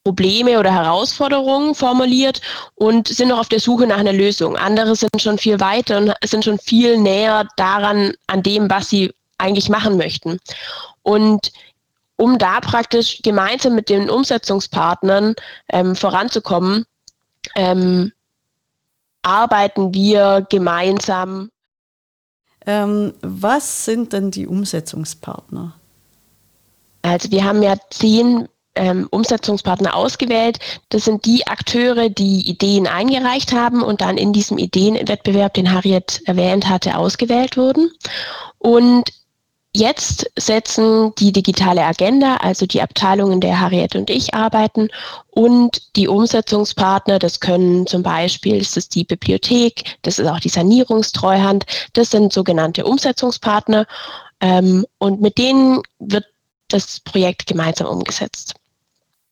Probleme 0.03 0.59
oder 0.59 0.71
Herausforderungen 0.71 1.75
formuliert 1.75 2.41
und 2.75 3.07
sind 3.07 3.29
noch 3.29 3.39
auf 3.39 3.49
der 3.49 3.59
Suche 3.59 3.87
nach 3.87 3.97
einer 3.97 4.13
Lösung. 4.13 4.57
Andere 4.57 4.95
sind 4.95 5.21
schon 5.21 5.37
viel 5.37 5.59
weiter 5.59 5.97
und 5.97 6.13
sind 6.25 6.43
schon 6.43 6.59
viel 6.59 6.97
näher 6.97 7.47
daran, 7.55 8.13
an 8.27 8.43
dem, 8.43 8.69
was 8.69 8.89
sie 8.89 9.13
eigentlich 9.37 9.69
machen 9.69 9.97
möchten. 9.97 10.39
Und 11.03 11.51
um 12.17 12.37
da 12.37 12.59
praktisch 12.59 13.21
gemeinsam 13.23 13.75
mit 13.75 13.89
den 13.89 14.09
Umsetzungspartnern 14.09 15.35
ähm, 15.69 15.95
voranzukommen, 15.95 16.85
ähm, 17.55 18.11
arbeiten 19.21 19.93
wir 19.93 20.45
gemeinsam. 20.49 21.49
Ähm, 22.65 23.13
was 23.21 23.85
sind 23.85 24.13
denn 24.13 24.31
die 24.31 24.47
Umsetzungspartner? 24.47 25.73
Also 27.01 27.31
wir 27.31 27.43
haben 27.43 27.61
ja 27.61 27.75
zehn 27.89 28.47
ähm, 28.75 29.07
Umsetzungspartner 29.11 29.95
ausgewählt. 29.95 30.59
Das 30.89 31.05
sind 31.05 31.25
die 31.25 31.45
Akteure, 31.47 32.09
die 32.09 32.49
Ideen 32.49 32.87
eingereicht 32.87 33.53
haben 33.53 33.83
und 33.83 34.01
dann 34.01 34.17
in 34.17 34.33
diesem 34.33 34.57
Ideenwettbewerb, 34.57 35.53
den 35.53 35.71
Harriet 35.71 36.21
erwähnt 36.25 36.69
hatte, 36.69 36.97
ausgewählt 36.97 37.57
wurden. 37.57 37.91
Und 38.57 39.11
Jetzt 39.75 40.29
setzen 40.37 41.15
die 41.15 41.31
digitale 41.31 41.83
Agenda, 41.83 42.37
also 42.37 42.67
die 42.67 42.81
Abteilungen, 42.83 43.41
der 43.41 43.59
Harriet 43.59 43.95
und 43.95 44.11
ich 44.11 44.35
arbeiten, 44.35 44.89
und 45.31 45.95
die 45.95 46.07
Umsetzungspartner, 46.07 47.17
das 47.17 47.39
können 47.39 47.87
zum 47.87 48.03
Beispiel, 48.03 48.59
das 48.59 48.77
ist 48.77 48.93
die 48.93 49.03
Bibliothek, 49.03 49.97
das 50.03 50.19
ist 50.19 50.27
auch 50.27 50.39
die 50.39 50.49
Sanierungstreuhand, 50.49 51.65
das 51.93 52.11
sind 52.11 52.31
sogenannte 52.31 52.85
Umsetzungspartner, 52.85 53.87
ähm, 54.41 54.85
und 54.99 55.21
mit 55.21 55.39
denen 55.39 55.81
wird 55.97 56.25
das 56.67 56.99
Projekt 56.99 57.47
gemeinsam 57.47 57.87
umgesetzt. 57.87 58.53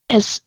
Es 0.07 0.41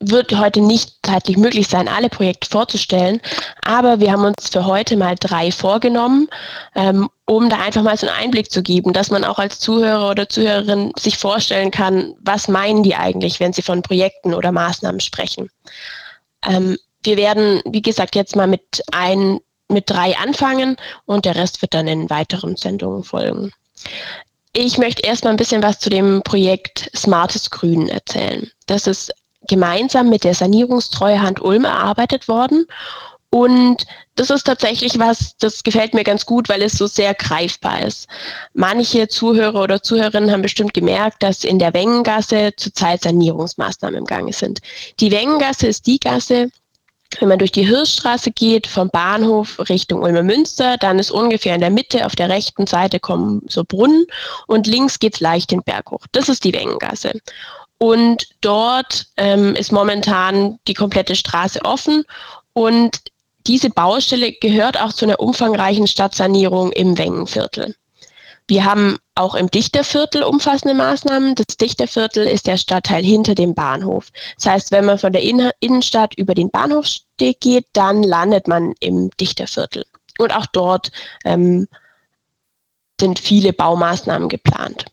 wird 0.00 0.36
heute 0.36 0.60
nicht 0.60 0.94
zeitlich 1.02 1.38
möglich 1.38 1.68
sein, 1.68 1.88
alle 1.88 2.10
Projekte 2.10 2.50
vorzustellen, 2.50 3.20
aber 3.62 3.98
wir 3.98 4.12
haben 4.12 4.24
uns 4.24 4.50
für 4.50 4.66
heute 4.66 4.96
mal 4.98 5.16
drei 5.18 5.50
vorgenommen, 5.50 6.28
ähm, 6.74 7.08
um 7.28 7.50
da 7.50 7.58
einfach 7.58 7.82
mal 7.82 7.96
so 7.96 8.06
einen 8.06 8.16
Einblick 8.16 8.50
zu 8.50 8.62
geben, 8.62 8.94
dass 8.94 9.10
man 9.10 9.22
auch 9.22 9.38
als 9.38 9.60
Zuhörer 9.60 10.10
oder 10.10 10.30
Zuhörerin 10.30 10.92
sich 10.98 11.18
vorstellen 11.18 11.70
kann, 11.70 12.14
was 12.20 12.48
meinen 12.48 12.82
die 12.82 12.94
eigentlich, 12.94 13.38
wenn 13.38 13.52
sie 13.52 13.60
von 13.60 13.82
Projekten 13.82 14.32
oder 14.32 14.50
Maßnahmen 14.50 15.00
sprechen. 15.00 15.50
Ähm, 16.46 16.78
wir 17.02 17.18
werden, 17.18 17.60
wie 17.66 17.82
gesagt, 17.82 18.14
jetzt 18.14 18.34
mal 18.34 18.46
mit 18.46 18.82
ein, 18.92 19.40
mit 19.68 19.90
drei 19.90 20.16
anfangen 20.16 20.76
und 21.04 21.26
der 21.26 21.36
Rest 21.36 21.60
wird 21.60 21.74
dann 21.74 21.86
in 21.86 22.08
weiteren 22.08 22.56
Sendungen 22.56 23.04
folgen. 23.04 23.52
Ich 24.54 24.78
möchte 24.78 25.02
erstmal 25.02 25.34
ein 25.34 25.38
bisschen 25.38 25.62
was 25.62 25.78
zu 25.78 25.90
dem 25.90 26.22
Projekt 26.22 26.90
Smartes 26.96 27.50
Grün 27.50 27.88
erzählen. 27.88 28.50
Das 28.66 28.86
ist 28.86 29.12
gemeinsam 29.46 30.08
mit 30.08 30.24
der 30.24 30.34
Sanierungstreuhand 30.34 31.42
Ulm 31.42 31.66
erarbeitet 31.66 32.26
worden. 32.26 32.66
Und 33.30 33.86
das 34.14 34.30
ist 34.30 34.44
tatsächlich 34.44 34.98
was, 34.98 35.36
das 35.36 35.62
gefällt 35.62 35.92
mir 35.92 36.04
ganz 36.04 36.24
gut, 36.24 36.48
weil 36.48 36.62
es 36.62 36.72
so 36.72 36.86
sehr 36.86 37.14
greifbar 37.14 37.82
ist. 37.82 38.08
Manche 38.54 39.08
Zuhörer 39.08 39.62
oder 39.62 39.82
Zuhörerinnen 39.82 40.30
haben 40.30 40.42
bestimmt 40.42 40.72
gemerkt, 40.72 41.22
dass 41.22 41.44
in 41.44 41.58
der 41.58 41.74
Wengengasse 41.74 42.52
zurzeit 42.56 43.02
Sanierungsmaßnahmen 43.02 43.98
im 43.98 44.06
Gange 44.06 44.32
sind. 44.32 44.60
Die 45.00 45.10
Wengengasse 45.10 45.66
ist 45.66 45.86
die 45.86 46.00
Gasse, 46.00 46.50
wenn 47.20 47.28
man 47.28 47.38
durch 47.38 47.52
die 47.52 47.66
Hirschstraße 47.66 48.30
geht, 48.30 48.66
vom 48.66 48.90
Bahnhof 48.90 49.58
Richtung 49.68 50.02
Ulmer 50.02 50.22
Münster, 50.22 50.76
dann 50.76 50.98
ist 50.98 51.10
ungefähr 51.10 51.54
in 51.54 51.60
der 51.60 51.70
Mitte 51.70 52.06
auf 52.06 52.14
der 52.14 52.28
rechten 52.28 52.66
Seite 52.66 53.00
kommen 53.00 53.42
so 53.48 53.64
Brunnen 53.64 54.06
und 54.46 54.66
links 54.66 54.98
geht's 54.98 55.20
leicht 55.20 55.50
den 55.50 55.62
Berg 55.62 55.90
hoch. 55.90 56.06
Das 56.12 56.28
ist 56.28 56.44
die 56.44 56.52
Wengengasse. 56.52 57.20
Und 57.78 58.28
dort 58.40 59.06
ähm, 59.16 59.54
ist 59.54 59.72
momentan 59.72 60.58
die 60.66 60.74
komplette 60.74 61.14
Straße 61.14 61.64
offen 61.64 62.04
und 62.52 63.00
diese 63.48 63.70
Baustelle 63.70 64.32
gehört 64.32 64.80
auch 64.80 64.92
zu 64.92 65.06
einer 65.06 65.20
umfangreichen 65.20 65.86
Stadtsanierung 65.86 66.70
im 66.72 66.98
Wengenviertel. 66.98 67.74
Wir 68.46 68.64
haben 68.64 68.98
auch 69.14 69.34
im 69.34 69.50
Dichterviertel 69.50 70.22
umfassende 70.22 70.74
Maßnahmen. 70.74 71.34
Das 71.34 71.58
Dichterviertel 71.58 72.26
ist 72.26 72.46
der 72.46 72.56
Stadtteil 72.56 73.04
hinter 73.04 73.34
dem 73.34 73.54
Bahnhof. 73.54 74.10
Das 74.36 74.46
heißt, 74.46 74.70
wenn 74.70 74.86
man 74.86 74.98
von 74.98 75.12
der 75.12 75.22
Innenstadt 75.22 76.14
über 76.14 76.34
den 76.34 76.50
Bahnhofsteg 76.50 77.40
geht, 77.40 77.66
dann 77.74 78.02
landet 78.02 78.48
man 78.48 78.74
im 78.80 79.10
Dichterviertel. 79.20 79.84
Und 80.18 80.34
auch 80.34 80.46
dort 80.46 80.90
ähm, 81.24 81.68
sind 82.98 83.18
viele 83.18 83.52
Baumaßnahmen 83.52 84.30
geplant. 84.30 84.86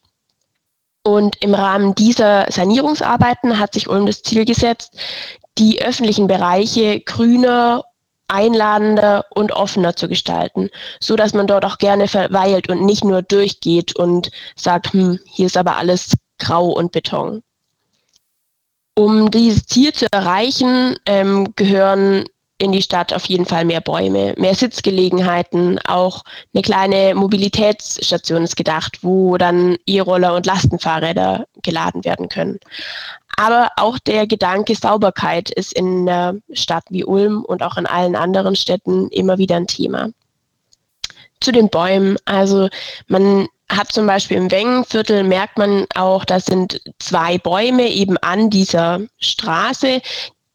Und 1.04 1.42
im 1.42 1.54
Rahmen 1.54 1.96
dieser 1.96 2.52
Sanierungsarbeiten 2.52 3.58
hat 3.58 3.74
sich 3.74 3.88
Ulm 3.88 4.06
das 4.06 4.22
Ziel 4.22 4.44
gesetzt, 4.44 4.98
die 5.58 5.82
öffentlichen 5.82 6.28
Bereiche 6.28 7.00
grüner 7.00 7.86
einladender 8.28 9.26
und 9.30 9.52
offener 9.52 9.96
zu 9.96 10.08
gestalten, 10.08 10.70
so 11.00 11.16
dass 11.16 11.34
man 11.34 11.48
dort 11.48 11.66
auch 11.66 11.78
gerne 11.78 12.08
verweilt 12.08 12.70
und 12.70 12.86
nicht 12.86 13.04
nur 13.04 13.22
durchgeht 13.22 13.96
und 13.96 14.32
sagt, 14.56 14.94
hm, 14.94 15.20
hier 15.26 15.46
ist 15.48 15.58
aber 15.58 15.78
alles 15.78 16.14
grau 16.40 16.68
und 16.70 16.92
Beton. 16.92 17.44
Um 18.98 19.30
dieses 19.30 19.66
Ziel 19.66 19.94
zu 19.94 20.08
erreichen, 20.12 20.96
ähm, 21.06 21.54
gehören 21.56 22.26
in 22.58 22.72
die 22.72 22.82
Stadt 22.82 23.12
auf 23.14 23.26
jeden 23.26 23.46
Fall 23.46 23.66
mehr 23.66 23.82
Bäume, 23.82 24.34
mehr 24.38 24.56
Sitzgelegenheiten, 24.56 25.78
auch 25.86 26.24
eine 26.54 26.62
kleine 26.62 27.14
Mobilitätsstation 27.14 28.44
ist 28.44 28.56
gedacht, 28.56 29.00
wo 29.02 29.38
dann 29.38 29.78
E-Roller 29.86 30.36
und 30.36 30.46
Lastenfahrräder 30.46 31.48
geladen 31.64 32.06
werden 32.06 32.30
können. 32.30 32.60
Aber 33.38 33.70
auch 33.78 34.00
der 34.00 34.28
Gedanke 34.28 34.76
Sauberkeit 34.76 35.50
ist 35.50 35.74
in 35.74 36.08
einer 36.08 36.36
Stadt 36.54 36.86
wie 36.90 37.04
Ulm 37.04 37.44
und 37.44 37.64
auch 37.64 37.78
in 37.78 37.86
allen 37.86 38.16
anderen 38.16 38.56
Städten 38.56 39.10
immer 39.10 39.38
wieder 39.38 39.58
ein 39.58 39.68
Thema. 39.68 40.10
Zu 41.42 41.52
den 41.52 41.70
Bäumen. 41.70 42.18
Also 42.26 42.70
man 43.08 43.48
hat 43.70 43.92
zum 43.92 44.08
Beispiel 44.08 44.38
im 44.38 44.52
Wengenviertel, 44.52 45.24
merkt 45.24 45.58
man 45.58 45.86
auch, 45.96 46.24
da 46.24 46.40
sind 46.40 46.82
zwei 47.00 47.38
Bäume 47.38 47.90
eben 47.90 48.18
an 48.18 48.50
dieser 48.50 49.02
Straße, 49.18 50.02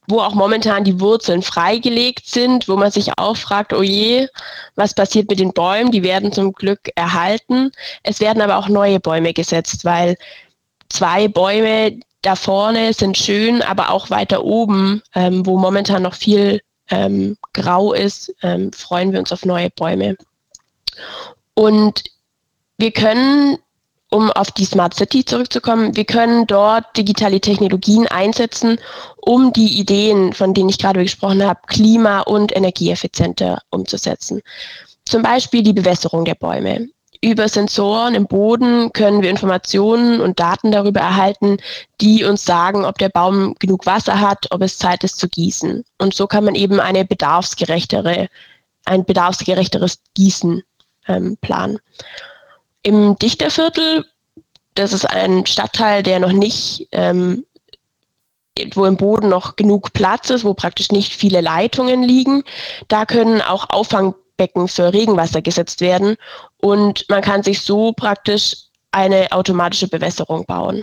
wo 0.07 0.21
auch 0.21 0.35
momentan 0.35 0.85
die 0.85 1.01
Wurzeln 1.01 1.43
freigelegt 1.43 2.27
sind, 2.27 2.69
wo 2.69 2.77
man 2.77 2.91
sich 2.91 3.11
auch 3.17 3.37
fragt, 3.37 3.73
oh 3.73 3.83
je, 3.83 4.27
was 4.75 4.95
passiert 4.95 5.29
mit 5.29 5.39
den 5.39 5.53
Bäumen? 5.53 5.93
Die 5.93 6.03
werden 6.03 6.33
zum 6.33 6.53
Glück 6.53 6.91
erhalten. 6.95 7.71
Es 8.03 8.21
werden 8.21 8.43
aber 8.43 8.59
auch 8.59 8.69
neue 8.69 9.01
Bäume 9.01 9.33
gesetzt, 9.33 9.85
weil 9.85 10.17
zwei 10.89 11.29
Bäume, 11.29 12.01
da 12.23 12.37
vorne 12.37 12.93
sind 12.93 13.17
schön, 13.17 13.63
aber 13.63 13.91
auch 13.91 14.11
weiter 14.11 14.45
oben, 14.45 15.03
ähm, 15.15 15.47
wo 15.47 15.59
momentan 15.59 16.03
noch 16.03 16.15
viel 16.15 16.61
ähm, 16.91 17.37
grau 17.53 17.93
ist, 17.93 18.35
ähm, 18.43 18.73
freuen 18.73 19.13
wir 19.13 19.21
uns 19.21 19.33
auf 19.33 19.45
neue 19.45 19.71
Bäume. 19.71 20.17
Und 21.55 22.05
wir 22.79 22.91
können, 22.93 23.59
um 24.11 24.31
auf 24.33 24.51
die 24.51 24.65
Smart 24.65 24.95
City 24.95 25.25
zurückzukommen, 25.25 25.97
wir 25.97 26.05
können 26.05 26.47
dort 26.47 26.97
digitale 26.97 27.41
Technologien 27.41 28.07
einsetzen, 28.09 28.79
um 29.17 29.53
die 29.53 29.79
Ideen, 29.79 30.33
von 30.33 30.53
denen 30.53 30.69
ich 30.69 30.79
gerade 30.79 31.03
gesprochen 31.03 31.45
habe, 31.45 31.61
klima- 31.67 32.21
und 32.21 32.55
energieeffizienter 32.55 33.63
umzusetzen. 33.71 34.43
Zum 35.05 35.23
Beispiel 35.23 35.63
die 35.63 35.73
Bewässerung 35.73 36.25
der 36.25 36.35
Bäume. 36.35 36.89
Über 37.23 37.49
Sensoren 37.49 38.15
im 38.15 38.27
Boden 38.27 38.93
können 38.95 39.21
wir 39.21 39.29
Informationen 39.29 40.21
und 40.21 40.41
Daten 40.41 40.73
darüber 40.73 41.01
erhalten, 41.01 41.59
die 42.01 42.25
uns 42.25 42.45
sagen, 42.45 42.87
ob 42.87 42.97
der 42.97 43.11
Baum 43.11 43.55
genug 43.59 43.85
Wasser 43.85 44.21
hat, 44.21 44.47
ob 44.51 44.63
es 44.63 44.79
Zeit 44.79 45.05
ist 45.05 45.19
zu 45.19 45.29
gießen. 45.29 45.85
Und 45.99 46.15
so 46.15 46.27
kann 46.27 46.45
man 46.45 46.55
eben 46.55 46.81
eine 46.81 47.05
bedarfsgerechtere, 47.05 48.29
ein 48.87 49.05
bedarfsgerechteres 49.05 50.01
Gießen 50.15 50.63
ähm, 51.09 51.37
planen. 51.43 51.79
Im 52.83 53.17
Dichterviertel, 53.19 54.07
das 54.75 54.95
ist 54.95 55.05
ein 55.05 55.45
Stadtteil, 55.45 56.03
der 56.03 56.21
noch 56.21 56.33
nicht 56.33 56.89
ähm, 56.93 57.45
wo 58.75 58.85
im 58.85 58.97
Boden 58.97 59.29
noch 59.29 59.57
genug 59.57 59.93
Platz 59.93 60.31
ist, 60.31 60.45
wo 60.45 60.55
praktisch 60.55 60.91
nicht 60.91 61.15
viele 61.15 61.41
Leitungen 61.41 62.03
liegen. 62.03 62.43
Da 62.89 63.07
können 63.07 63.41
auch 63.43 63.71
Auffang 63.71 64.15
Becken 64.41 64.69
für 64.69 64.91
Regenwasser 64.91 65.43
gesetzt 65.43 65.83
werden 65.83 66.17
und 66.63 67.05
man 67.11 67.21
kann 67.21 67.43
sich 67.43 67.61
so 67.61 67.93
praktisch 67.93 68.57
eine 68.91 69.31
automatische 69.33 69.87
Bewässerung 69.87 70.47
bauen. 70.47 70.83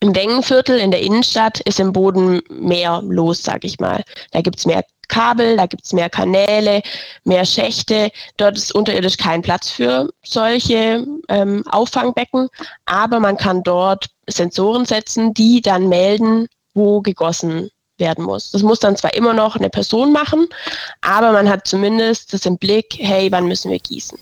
Im 0.00 0.12
Wengenviertel 0.12 0.80
in 0.80 0.90
der 0.90 1.00
Innenstadt 1.00 1.60
ist 1.60 1.78
im 1.78 1.92
Boden 1.92 2.42
mehr 2.50 3.00
los, 3.04 3.44
sag 3.44 3.64
ich 3.64 3.78
mal. 3.78 4.02
Da 4.32 4.40
gibt 4.40 4.58
es 4.58 4.66
mehr 4.66 4.84
Kabel, 5.06 5.56
da 5.56 5.66
gibt 5.66 5.84
es 5.84 5.92
mehr 5.92 6.10
Kanäle, 6.10 6.82
mehr 7.22 7.44
Schächte. 7.44 8.10
Dort 8.38 8.56
ist 8.56 8.74
unterirdisch 8.74 9.18
kein 9.18 9.40
Platz 9.40 9.70
für 9.70 10.10
solche 10.24 11.06
ähm, 11.28 11.62
Auffangbecken, 11.70 12.48
aber 12.86 13.20
man 13.20 13.36
kann 13.36 13.62
dort 13.62 14.06
Sensoren 14.26 14.84
setzen, 14.84 15.32
die 15.32 15.62
dann 15.62 15.88
melden, 15.88 16.48
wo 16.74 17.00
gegossen 17.00 17.70
werden 17.98 18.24
muss. 18.24 18.50
Das 18.50 18.62
muss 18.62 18.80
dann 18.80 18.96
zwar 18.96 19.14
immer 19.14 19.32
noch 19.32 19.56
eine 19.56 19.70
Person 19.70 20.12
machen, 20.12 20.48
aber 21.00 21.32
man 21.32 21.48
hat 21.48 21.66
zumindest 21.66 22.32
das 22.32 22.46
im 22.46 22.58
Blick, 22.58 22.96
hey, 22.98 23.30
wann 23.30 23.46
müssen 23.46 23.70
wir 23.70 23.78
gießen? 23.78 24.18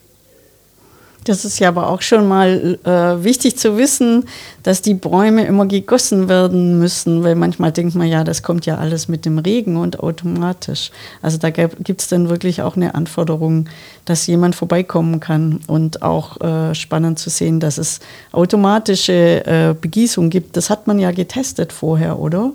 Das 1.24 1.44
ist 1.44 1.60
ja 1.60 1.68
aber 1.68 1.88
auch 1.88 2.02
schon 2.02 2.26
mal 2.26 2.78
äh, 2.84 3.24
wichtig 3.24 3.56
zu 3.56 3.76
wissen, 3.78 4.24
dass 4.64 4.82
die 4.82 4.94
Bäume 4.94 5.44
immer 5.44 5.66
gegossen 5.66 6.28
werden 6.28 6.80
müssen, 6.80 7.22
weil 7.22 7.36
manchmal 7.36 7.70
denkt 7.70 7.94
man 7.94 8.08
ja, 8.08 8.24
das 8.24 8.42
kommt 8.42 8.66
ja 8.66 8.78
alles 8.78 9.06
mit 9.06 9.24
dem 9.24 9.38
Regen 9.38 9.76
und 9.76 10.00
automatisch. 10.00 10.90
Also 11.20 11.38
da 11.38 11.50
gibt 11.50 12.00
es 12.00 12.08
dann 12.08 12.28
wirklich 12.28 12.62
auch 12.62 12.74
eine 12.74 12.96
Anforderung, 12.96 13.68
dass 14.04 14.26
jemand 14.26 14.56
vorbeikommen 14.56 15.20
kann 15.20 15.60
und 15.68 16.02
auch 16.02 16.40
äh, 16.40 16.74
spannend 16.74 17.20
zu 17.20 17.30
sehen, 17.30 17.60
dass 17.60 17.78
es 17.78 18.00
automatische 18.32 19.46
äh, 19.46 19.74
Begießung 19.80 20.28
gibt. 20.28 20.56
Das 20.56 20.70
hat 20.70 20.88
man 20.88 20.98
ja 20.98 21.12
getestet 21.12 21.72
vorher, 21.72 22.18
oder? 22.18 22.50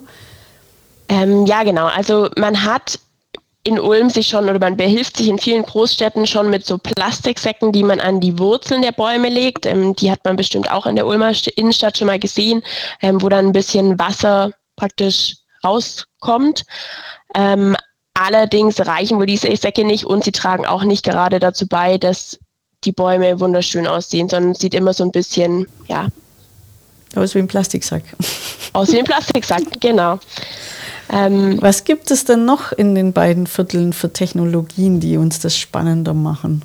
Ähm, 1.10 1.46
ja, 1.46 1.64
genau. 1.64 1.86
Also 1.86 2.30
man 2.38 2.64
hat 2.64 3.00
in 3.64 3.80
Ulm 3.80 4.10
sich 4.10 4.28
schon 4.28 4.46
oder 4.46 4.60
man 4.60 4.78
behilft 4.78 5.18
sich 5.18 5.28
in 5.28 5.38
vielen 5.38 5.64
Großstädten 5.64 6.26
schon 6.26 6.50
mit 6.50 6.66
so 6.66 6.78
Plastiksäcken, 6.78 7.74
die 7.74 7.84
man 7.84 8.00
an 8.00 8.22
die 8.22 8.40
Wurzeln 8.40 8.82
der 8.82 8.94
Bäume 8.94 9.30
legt. 9.30 9.66
Ähm, 9.66 9.96
die 9.96 10.10
hat 10.10 10.24
man 10.24 10.38
bestimmt 10.38 10.72
auch 10.72 10.86
in 10.86 10.96
der 10.96 11.06
Ulmer 11.06 11.34
Innenstadt 11.56 11.98
schon 11.98 12.08
mal 12.08 12.20
gesehen, 12.20 12.64
ähm, 13.02 13.22
wo 13.22 13.30
dann 13.30 13.48
ein 13.48 13.52
bisschen 13.52 14.00
Wasser 14.00 14.52
praktisch 14.78 15.36
rauskommt. 15.64 16.64
Ähm, 17.36 17.76
allerdings 18.14 18.80
reichen 18.86 19.18
wohl 19.18 19.26
diese 19.26 19.54
Säcke 19.56 19.84
nicht 19.84 20.06
und 20.06 20.24
sie 20.24 20.32
tragen 20.32 20.66
auch 20.66 20.84
nicht 20.84 21.04
gerade 21.04 21.40
dazu 21.40 21.68
bei, 21.68 21.98
dass 21.98 22.40
die 22.84 22.94
Bäume 22.94 23.40
wunderschön 23.40 23.86
aussehen, 23.86 24.30
sondern 24.30 24.52
es 24.52 24.60
sieht 24.60 24.74
immer 24.74 24.94
so 24.94 25.04
ein 25.04 25.12
bisschen, 25.12 25.68
ja. 25.88 26.08
Aus 27.16 27.36
wie 27.36 27.40
ein 27.40 27.48
Plastiksack. 27.48 28.04
Aus 28.74 28.92
wie 28.94 29.00
ein 29.00 29.06
Plastiksack, 29.06 29.64
genau. 29.82 30.20
Ähm, 31.12 31.58
Was 31.62 31.84
gibt 31.84 32.12
es 32.12 32.26
denn 32.26 32.46
noch 32.46 32.72
in 32.72 32.96
den 32.96 33.14
beiden 33.14 33.48
Vierteln 33.48 33.94
für 33.94 34.12
Technologien, 34.12 35.00
die 35.00 35.18
uns 35.18 35.40
das 35.40 35.58
spannender 35.58 36.14
machen? 36.14 36.64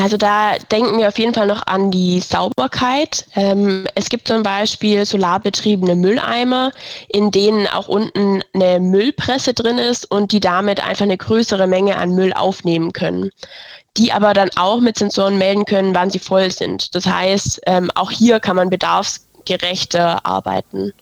Also 0.00 0.16
da 0.16 0.52
denken 0.70 0.98
wir 0.98 1.08
auf 1.08 1.18
jeden 1.18 1.34
Fall 1.34 1.48
noch 1.48 1.66
an 1.66 1.90
die 1.90 2.20
Sauberkeit. 2.20 3.26
Ähm, 3.34 3.84
es 3.96 4.08
gibt 4.08 4.28
zum 4.28 4.44
Beispiel 4.44 5.04
solarbetriebene 5.04 5.96
Mülleimer, 5.96 6.70
in 7.08 7.32
denen 7.32 7.66
auch 7.66 7.88
unten 7.88 8.42
eine 8.54 8.78
Müllpresse 8.78 9.54
drin 9.54 9.78
ist 9.78 10.08
und 10.08 10.30
die 10.30 10.38
damit 10.38 10.80
einfach 10.86 11.02
eine 11.02 11.16
größere 11.16 11.66
Menge 11.66 11.96
an 11.96 12.14
Müll 12.14 12.32
aufnehmen 12.32 12.92
können. 12.92 13.30
Die 13.96 14.12
aber 14.12 14.34
dann 14.34 14.50
auch 14.54 14.78
mit 14.80 14.98
Sensoren 14.98 15.36
melden 15.36 15.64
können, 15.64 15.96
wann 15.96 16.10
sie 16.10 16.20
voll 16.20 16.52
sind. 16.52 16.94
Das 16.94 17.04
heißt, 17.04 17.62
ähm, 17.66 17.90
auch 17.96 18.12
hier 18.12 18.38
kann 18.38 18.54
man 18.54 18.70
bedarfsgerechter 18.70 20.24
arbeiten. 20.24 20.92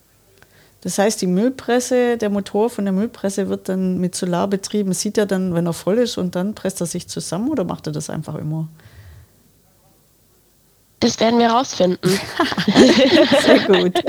Das 0.82 0.98
heißt, 0.98 1.20
die 1.20 1.26
Müllpresse, 1.26 2.16
der 2.16 2.30
Motor 2.30 2.70
von 2.70 2.84
der 2.84 2.92
Müllpresse 2.92 3.48
wird 3.48 3.68
dann 3.68 3.98
mit 3.98 4.14
Solar 4.14 4.46
betrieben. 4.46 4.92
Sieht 4.92 5.18
er 5.18 5.26
dann, 5.26 5.54
wenn 5.54 5.66
er 5.66 5.72
voll 5.72 5.98
ist 5.98 6.16
und 6.18 6.36
dann 6.36 6.54
presst 6.54 6.80
er 6.80 6.86
sich 6.86 7.08
zusammen 7.08 7.48
oder 7.48 7.64
macht 7.64 7.86
er 7.86 7.92
das 7.92 8.10
einfach 8.10 8.36
immer? 8.36 8.68
Das 11.00 11.20
werden 11.20 11.38
wir 11.38 11.48
rausfinden. 11.48 11.98
Sehr 13.44 13.60
gut. 13.66 14.02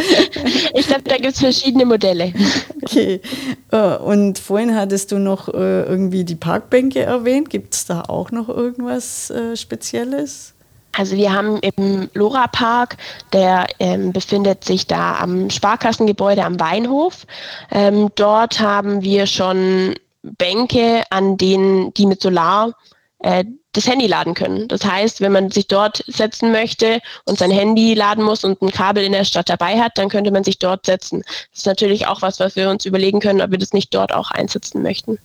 Ich 0.73 0.87
glaube, 0.87 1.03
da 1.03 1.17
gibt 1.17 1.33
es 1.33 1.39
verschiedene 1.39 1.85
Modelle. 1.85 2.33
Okay. 2.81 3.21
Äh, 3.71 3.97
und 3.97 4.39
vorhin 4.39 4.73
hattest 4.73 5.11
du 5.11 5.19
noch 5.19 5.49
äh, 5.49 5.83
irgendwie 5.83 6.23
die 6.23 6.35
Parkbänke 6.35 7.01
erwähnt. 7.01 7.49
Gibt 7.49 7.73
es 7.73 7.85
da 7.85 8.03
auch 8.07 8.31
noch 8.31 8.47
irgendwas 8.47 9.29
äh, 9.29 9.57
Spezielles? 9.57 10.53
Also 10.97 11.15
wir 11.15 11.31
haben 11.31 11.59
im 11.59 12.09
Lora 12.15 12.47
Park, 12.47 12.97
der 13.31 13.67
ähm, 13.79 14.13
befindet 14.13 14.63
sich 14.63 14.87
da 14.87 15.17
am 15.17 15.51
Sparkassengebäude 15.51 16.43
am 16.43 16.59
Weinhof. 16.59 17.27
Ähm, 17.71 18.09
dort 18.15 18.59
haben 18.59 19.03
wir 19.03 19.27
schon 19.27 19.93
Bänke, 20.23 21.03
an 21.11 21.37
denen 21.37 21.93
die 21.93 22.07
mit 22.07 22.21
Solar 22.21 22.73
äh, 23.19 23.45
das 23.73 23.87
Handy 23.87 24.07
laden 24.07 24.33
können. 24.33 24.67
Das 24.69 24.83
heißt, 24.83 25.21
wenn 25.21 25.31
man 25.31 25.51
sich 25.51 25.67
dort 25.67 26.03
setzen 26.07 26.51
möchte 26.51 26.99
und 27.25 27.37
sein 27.37 27.51
Handy 27.51 27.93
laden 27.93 28.23
muss 28.23 28.43
und 28.43 28.59
ein 28.63 28.71
Kabel 28.71 29.03
in 29.03 29.11
der 29.11 29.23
Stadt 29.23 29.49
dabei 29.49 29.79
hat, 29.79 29.99
dann 29.99 30.09
könnte 30.09 30.31
man 30.31 30.43
sich 30.43 30.57
dort 30.57 30.87
setzen. 30.87 31.21
Das 31.51 31.59
ist 31.59 31.65
natürlich 31.67 32.07
auch 32.07 32.23
was, 32.23 32.39
was 32.39 32.55
wir 32.55 32.71
uns 32.71 32.85
überlegen 32.85 33.19
können, 33.19 33.41
ob 33.41 33.51
wir 33.51 33.59
das 33.59 33.71
nicht 33.71 33.93
dort 33.93 34.11
auch 34.11 34.31
einsetzen 34.31 34.81
möchten. 34.81 35.19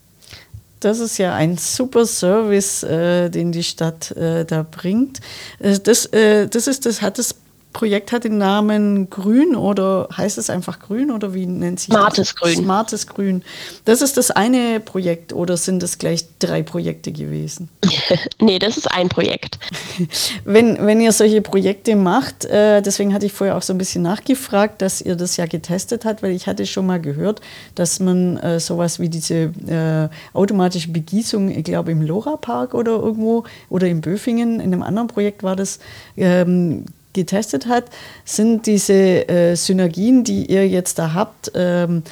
Das 0.82 0.98
ist 0.98 1.16
ja 1.18 1.32
ein 1.34 1.58
super 1.58 2.06
Service, 2.06 2.82
äh, 2.82 3.30
den 3.30 3.52
die 3.52 3.62
Stadt 3.62 4.10
äh, 4.16 4.44
da 4.44 4.66
bringt. 4.68 5.20
Äh, 5.60 5.78
das, 5.78 6.06
äh, 6.06 6.48
das 6.48 6.66
ist 6.66 6.86
das, 6.86 7.02
hat 7.02 7.18
das 7.18 7.36
Projekt 7.72 8.12
hat 8.12 8.24
den 8.24 8.38
Namen 8.38 9.08
Grün 9.10 9.56
oder 9.56 10.08
heißt 10.16 10.38
es 10.38 10.50
einfach 10.50 10.78
Grün 10.78 11.10
oder 11.10 11.34
wie 11.34 11.46
nennt 11.46 11.80
sich 11.80 11.88
Smartes 11.88 12.28
das? 12.28 12.36
Grün. 12.36 12.56
Smartes 12.56 13.06
Grün. 13.06 13.42
Das 13.84 14.02
ist 14.02 14.16
das 14.16 14.30
eine 14.30 14.80
Projekt 14.80 15.32
oder 15.32 15.56
sind 15.56 15.82
es 15.82 15.98
gleich 15.98 16.26
drei 16.38 16.62
Projekte 16.62 17.12
gewesen? 17.12 17.68
nee, 18.40 18.58
das 18.58 18.76
ist 18.76 18.90
ein 18.90 19.08
Projekt. 19.08 19.58
Wenn, 20.44 20.86
wenn 20.86 21.00
ihr 21.00 21.12
solche 21.12 21.42
Projekte 21.42 21.96
macht, 21.96 22.44
äh, 22.44 22.82
deswegen 22.82 23.14
hatte 23.14 23.26
ich 23.26 23.32
vorher 23.32 23.56
auch 23.56 23.62
so 23.62 23.72
ein 23.72 23.78
bisschen 23.78 24.02
nachgefragt, 24.02 24.82
dass 24.82 25.00
ihr 25.00 25.16
das 25.16 25.36
ja 25.36 25.46
getestet 25.46 26.04
habt, 26.04 26.22
weil 26.22 26.32
ich 26.32 26.46
hatte 26.46 26.66
schon 26.66 26.86
mal 26.86 27.00
gehört, 27.00 27.40
dass 27.74 28.00
man 28.00 28.36
äh, 28.38 28.58
sowas 28.60 28.98
wie 28.98 29.08
diese 29.08 29.52
äh, 29.66 30.08
automatische 30.36 30.90
Begießung, 30.90 31.50
ich 31.50 31.64
glaube 31.64 31.92
im 31.92 32.02
Lora 32.02 32.36
Park 32.36 32.74
oder 32.74 32.92
irgendwo 32.92 33.44
oder 33.68 33.86
in 33.86 34.00
Böfingen, 34.00 34.60
in 34.60 34.72
einem 34.72 34.82
anderen 34.82 35.08
Projekt 35.08 35.42
war 35.42 35.56
das, 35.56 35.78
ähm, 36.16 36.84
getestet 37.12 37.66
hat, 37.66 37.84
sind 38.24 38.66
diese 38.66 39.28
äh, 39.28 39.54
Synergien, 39.54 40.24
die 40.24 40.46
ihr 40.46 40.68
jetzt 40.68 40.98
da 40.98 41.14
habt, 41.14 41.52
ähm, 41.54 42.02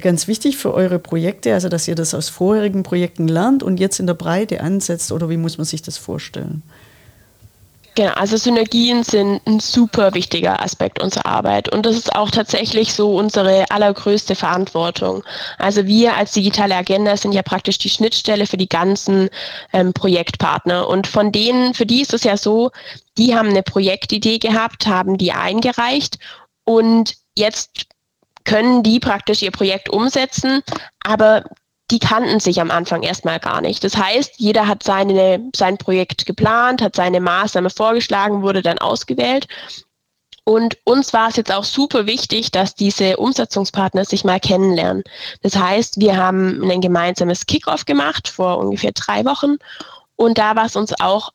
ganz 0.00 0.28
wichtig 0.28 0.56
für 0.56 0.74
eure 0.74 0.98
Projekte, 0.98 1.54
also 1.54 1.68
dass 1.68 1.88
ihr 1.88 1.94
das 1.94 2.14
aus 2.14 2.28
vorherigen 2.28 2.82
Projekten 2.82 3.28
lernt 3.28 3.62
und 3.62 3.80
jetzt 3.80 4.00
in 4.00 4.06
der 4.06 4.14
Breite 4.14 4.60
ansetzt 4.60 5.12
oder 5.12 5.28
wie 5.28 5.36
muss 5.36 5.58
man 5.58 5.64
sich 5.64 5.82
das 5.82 5.98
vorstellen? 5.98 6.62
Genau, 8.00 8.14
also 8.14 8.38
Synergien 8.38 9.04
sind 9.04 9.46
ein 9.46 9.60
super 9.60 10.14
wichtiger 10.14 10.62
Aspekt 10.62 11.02
unserer 11.02 11.26
Arbeit 11.26 11.68
und 11.70 11.84
das 11.84 11.96
ist 11.96 12.16
auch 12.16 12.30
tatsächlich 12.30 12.94
so 12.94 13.14
unsere 13.14 13.70
allergrößte 13.70 14.34
Verantwortung. 14.34 15.22
Also 15.58 15.86
wir 15.86 16.16
als 16.16 16.32
digitale 16.32 16.76
Agenda 16.76 17.14
sind 17.18 17.32
ja 17.32 17.42
praktisch 17.42 17.76
die 17.76 17.90
Schnittstelle 17.90 18.46
für 18.46 18.56
die 18.56 18.70
ganzen 18.70 19.28
ähm, 19.74 19.92
Projektpartner 19.92 20.88
und 20.88 21.08
von 21.08 21.30
denen, 21.30 21.74
für 21.74 21.84
die 21.84 22.00
ist 22.00 22.14
es 22.14 22.24
ja 22.24 22.38
so, 22.38 22.70
die 23.18 23.36
haben 23.36 23.50
eine 23.50 23.62
Projektidee 23.62 24.38
gehabt, 24.38 24.86
haben 24.86 25.18
die 25.18 25.32
eingereicht 25.32 26.18
und 26.64 27.16
jetzt 27.36 27.84
können 28.44 28.82
die 28.82 28.98
praktisch 28.98 29.42
ihr 29.42 29.50
Projekt 29.50 29.90
umsetzen, 29.90 30.62
aber 31.04 31.44
die 31.90 31.98
kannten 31.98 32.40
sich 32.40 32.60
am 32.60 32.70
Anfang 32.70 33.02
erstmal 33.02 33.40
gar 33.40 33.60
nicht. 33.60 33.82
Das 33.82 33.96
heißt, 33.96 34.34
jeder 34.36 34.66
hat 34.66 34.82
seine, 34.82 35.40
sein 35.54 35.76
Projekt 35.76 36.26
geplant, 36.26 36.82
hat 36.82 36.96
seine 36.96 37.20
Maßnahme 37.20 37.70
vorgeschlagen, 37.70 38.42
wurde 38.42 38.62
dann 38.62 38.78
ausgewählt. 38.78 39.48
Und 40.44 40.78
uns 40.84 41.12
war 41.12 41.28
es 41.28 41.36
jetzt 41.36 41.52
auch 41.52 41.64
super 41.64 42.06
wichtig, 42.06 42.50
dass 42.50 42.74
diese 42.74 43.16
Umsetzungspartner 43.18 44.04
sich 44.04 44.24
mal 44.24 44.40
kennenlernen. 44.40 45.04
Das 45.42 45.56
heißt, 45.56 46.00
wir 46.00 46.16
haben 46.16 46.68
ein 46.70 46.80
gemeinsames 46.80 47.46
Kickoff 47.46 47.84
gemacht 47.84 48.28
vor 48.28 48.58
ungefähr 48.58 48.92
drei 48.92 49.24
Wochen. 49.24 49.56
Und 50.16 50.38
da 50.38 50.56
war 50.56 50.66
es 50.66 50.76
uns 50.76 50.92
auch 51.00 51.30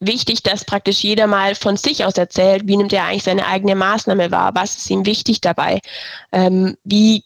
wichtig, 0.00 0.42
dass 0.42 0.64
praktisch 0.64 1.02
jeder 1.02 1.26
mal 1.26 1.54
von 1.54 1.76
sich 1.76 2.04
aus 2.04 2.14
erzählt, 2.14 2.66
wie 2.66 2.76
nimmt 2.76 2.92
er 2.92 3.04
eigentlich 3.04 3.24
seine 3.24 3.46
eigene 3.46 3.74
Maßnahme 3.74 4.30
wahr, 4.30 4.52
was 4.54 4.76
ist 4.76 4.90
ihm 4.90 5.06
wichtig 5.06 5.40
dabei, 5.40 5.80
ähm, 6.32 6.76
wie 6.84 7.24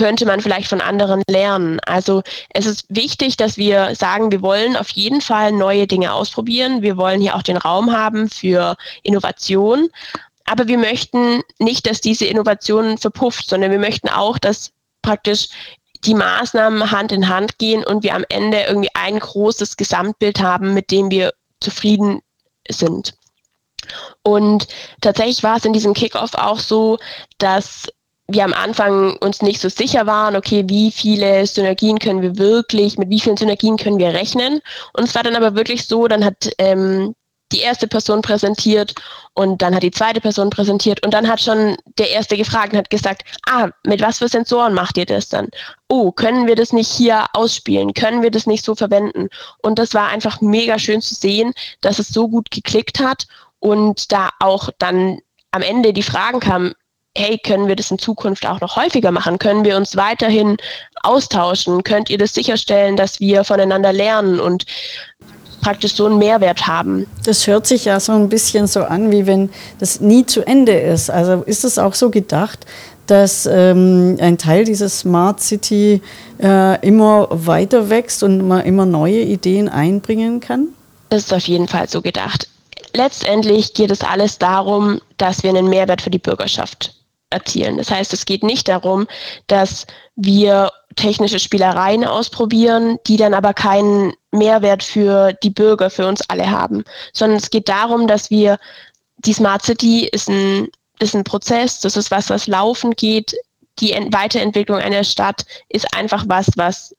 könnte 0.00 0.24
man 0.24 0.40
vielleicht 0.40 0.70
von 0.70 0.80
anderen 0.80 1.22
lernen. 1.28 1.78
Also 1.80 2.22
es 2.54 2.64
ist 2.64 2.86
wichtig, 2.88 3.36
dass 3.36 3.58
wir 3.58 3.94
sagen, 3.94 4.32
wir 4.32 4.40
wollen 4.40 4.74
auf 4.74 4.88
jeden 4.88 5.20
Fall 5.20 5.52
neue 5.52 5.86
Dinge 5.86 6.14
ausprobieren. 6.14 6.80
Wir 6.80 6.96
wollen 6.96 7.20
hier 7.20 7.36
auch 7.36 7.42
den 7.42 7.58
Raum 7.58 7.92
haben 7.92 8.30
für 8.30 8.76
Innovation. 9.02 9.90
Aber 10.46 10.68
wir 10.68 10.78
möchten 10.78 11.42
nicht, 11.58 11.86
dass 11.86 12.00
diese 12.00 12.24
Innovation 12.24 12.96
verpufft, 12.96 13.46
sondern 13.46 13.72
wir 13.72 13.78
möchten 13.78 14.08
auch, 14.08 14.38
dass 14.38 14.72
praktisch 15.02 15.48
die 16.06 16.14
Maßnahmen 16.14 16.90
Hand 16.90 17.12
in 17.12 17.28
Hand 17.28 17.58
gehen 17.58 17.84
und 17.84 18.02
wir 18.02 18.14
am 18.14 18.24
Ende 18.30 18.62
irgendwie 18.62 18.94
ein 18.94 19.18
großes 19.18 19.76
Gesamtbild 19.76 20.40
haben, 20.40 20.72
mit 20.72 20.90
dem 20.90 21.10
wir 21.10 21.34
zufrieden 21.60 22.22
sind. 22.70 23.12
Und 24.22 24.66
tatsächlich 25.02 25.42
war 25.42 25.58
es 25.58 25.66
in 25.66 25.74
diesem 25.74 25.92
Kickoff 25.92 26.32
auch 26.32 26.58
so, 26.58 26.98
dass 27.36 27.86
wir 28.32 28.44
am 28.44 28.54
Anfang 28.54 29.16
uns 29.16 29.42
nicht 29.42 29.60
so 29.60 29.68
sicher 29.68 30.06
waren, 30.06 30.36
okay, 30.36 30.64
wie 30.68 30.90
viele 30.90 31.46
Synergien 31.46 31.98
können 31.98 32.22
wir 32.22 32.38
wirklich, 32.38 32.98
mit 32.98 33.10
wie 33.10 33.20
vielen 33.20 33.36
Synergien 33.36 33.76
können 33.76 33.98
wir 33.98 34.14
rechnen. 34.14 34.60
Und 34.92 35.04
es 35.04 35.14
war 35.14 35.22
dann 35.22 35.36
aber 35.36 35.54
wirklich 35.54 35.86
so, 35.86 36.08
dann 36.08 36.24
hat 36.24 36.50
ähm, 36.58 37.14
die 37.52 37.60
erste 37.60 37.88
Person 37.88 38.22
präsentiert 38.22 38.94
und 39.34 39.60
dann 39.60 39.74
hat 39.74 39.82
die 39.82 39.90
zweite 39.90 40.20
Person 40.20 40.50
präsentiert 40.50 41.04
und 41.04 41.12
dann 41.12 41.28
hat 41.28 41.40
schon 41.40 41.76
der 41.98 42.10
erste 42.10 42.36
gefragt 42.36 42.72
und 42.72 42.78
hat 42.78 42.90
gesagt, 42.90 43.22
ah, 43.46 43.70
mit 43.84 44.00
was 44.00 44.18
für 44.18 44.28
Sensoren 44.28 44.74
macht 44.74 44.96
ihr 44.96 45.06
das 45.06 45.28
dann? 45.28 45.48
Oh, 45.88 46.12
können 46.12 46.46
wir 46.46 46.54
das 46.54 46.72
nicht 46.72 46.90
hier 46.90 47.26
ausspielen? 47.32 47.94
Können 47.94 48.22
wir 48.22 48.30
das 48.30 48.46
nicht 48.46 48.64
so 48.64 48.74
verwenden? 48.74 49.28
Und 49.62 49.78
das 49.78 49.94
war 49.94 50.08
einfach 50.08 50.40
mega 50.40 50.78
schön 50.78 51.00
zu 51.00 51.14
sehen, 51.14 51.52
dass 51.80 51.98
es 51.98 52.08
so 52.08 52.28
gut 52.28 52.50
geklickt 52.50 53.00
hat 53.00 53.26
und 53.58 54.12
da 54.12 54.30
auch 54.38 54.70
dann 54.78 55.18
am 55.50 55.62
Ende 55.62 55.92
die 55.92 56.04
Fragen 56.04 56.38
kamen, 56.38 56.74
hey, 57.16 57.38
können 57.38 57.66
wir 57.66 57.76
das 57.76 57.90
in 57.90 57.98
Zukunft 57.98 58.46
auch 58.46 58.60
noch 58.60 58.76
häufiger 58.76 59.10
machen? 59.10 59.38
Können 59.38 59.64
wir 59.64 59.76
uns 59.76 59.96
weiterhin 59.96 60.56
austauschen? 61.02 61.82
Könnt 61.82 62.10
ihr 62.10 62.18
das 62.18 62.34
sicherstellen, 62.34 62.96
dass 62.96 63.20
wir 63.20 63.44
voneinander 63.44 63.92
lernen 63.92 64.38
und 64.40 64.64
praktisch 65.60 65.94
so 65.94 66.06
einen 66.06 66.18
Mehrwert 66.18 66.66
haben? 66.66 67.06
Das 67.24 67.46
hört 67.46 67.66
sich 67.66 67.84
ja 67.84 67.98
so 68.00 68.12
ein 68.12 68.28
bisschen 68.28 68.66
so 68.66 68.82
an, 68.84 69.10
wie 69.10 69.26
wenn 69.26 69.50
das 69.78 70.00
nie 70.00 70.24
zu 70.24 70.46
Ende 70.46 70.72
ist. 70.72 71.10
Also 71.10 71.42
ist 71.42 71.64
es 71.64 71.78
auch 71.78 71.94
so 71.94 72.10
gedacht, 72.10 72.60
dass 73.06 73.44
ähm, 73.46 74.16
ein 74.20 74.38
Teil 74.38 74.64
dieses 74.64 75.00
Smart 75.00 75.40
City 75.40 76.00
äh, 76.40 76.86
immer 76.86 77.26
weiter 77.30 77.90
wächst 77.90 78.22
und 78.22 78.46
man 78.46 78.64
immer 78.64 78.86
neue 78.86 79.20
Ideen 79.20 79.68
einbringen 79.68 80.38
kann? 80.38 80.68
Das 81.08 81.24
ist 81.24 81.34
auf 81.34 81.48
jeden 81.48 81.66
Fall 81.66 81.88
so 81.88 82.00
gedacht. 82.00 82.48
Letztendlich 82.94 83.74
geht 83.74 83.90
es 83.90 84.00
alles 84.00 84.38
darum, 84.38 85.00
dass 85.16 85.42
wir 85.42 85.50
einen 85.50 85.68
Mehrwert 85.68 86.02
für 86.02 86.10
die 86.10 86.18
Bürgerschaft 86.18 86.94
erzielen. 87.30 87.76
Das 87.78 87.90
heißt, 87.90 88.12
es 88.12 88.26
geht 88.26 88.42
nicht 88.42 88.68
darum, 88.68 89.06
dass 89.46 89.86
wir 90.16 90.70
technische 90.96 91.38
Spielereien 91.38 92.04
ausprobieren, 92.04 92.98
die 93.06 93.16
dann 93.16 93.34
aber 93.34 93.54
keinen 93.54 94.12
Mehrwert 94.32 94.82
für 94.82 95.32
die 95.42 95.50
Bürger, 95.50 95.90
für 95.90 96.06
uns 96.06 96.20
alle 96.28 96.50
haben, 96.50 96.84
sondern 97.12 97.38
es 97.38 97.50
geht 97.50 97.68
darum, 97.68 98.06
dass 98.06 98.30
wir 98.30 98.58
die 99.18 99.32
Smart 99.32 99.62
City 99.62 100.08
ist 100.12 100.28
ein, 100.28 100.68
ist 100.98 101.14
ein 101.14 101.24
Prozess, 101.24 101.80
das 101.80 101.96
ist 101.96 102.10
was, 102.10 102.30
was 102.30 102.46
laufen 102.46 102.92
geht. 102.92 103.34
Die 103.78 103.92
Weiterentwicklung 104.10 104.78
einer 104.78 105.04
Stadt 105.04 105.46
ist 105.68 105.94
einfach 105.94 106.24
was, 106.26 106.50
was 106.56 106.94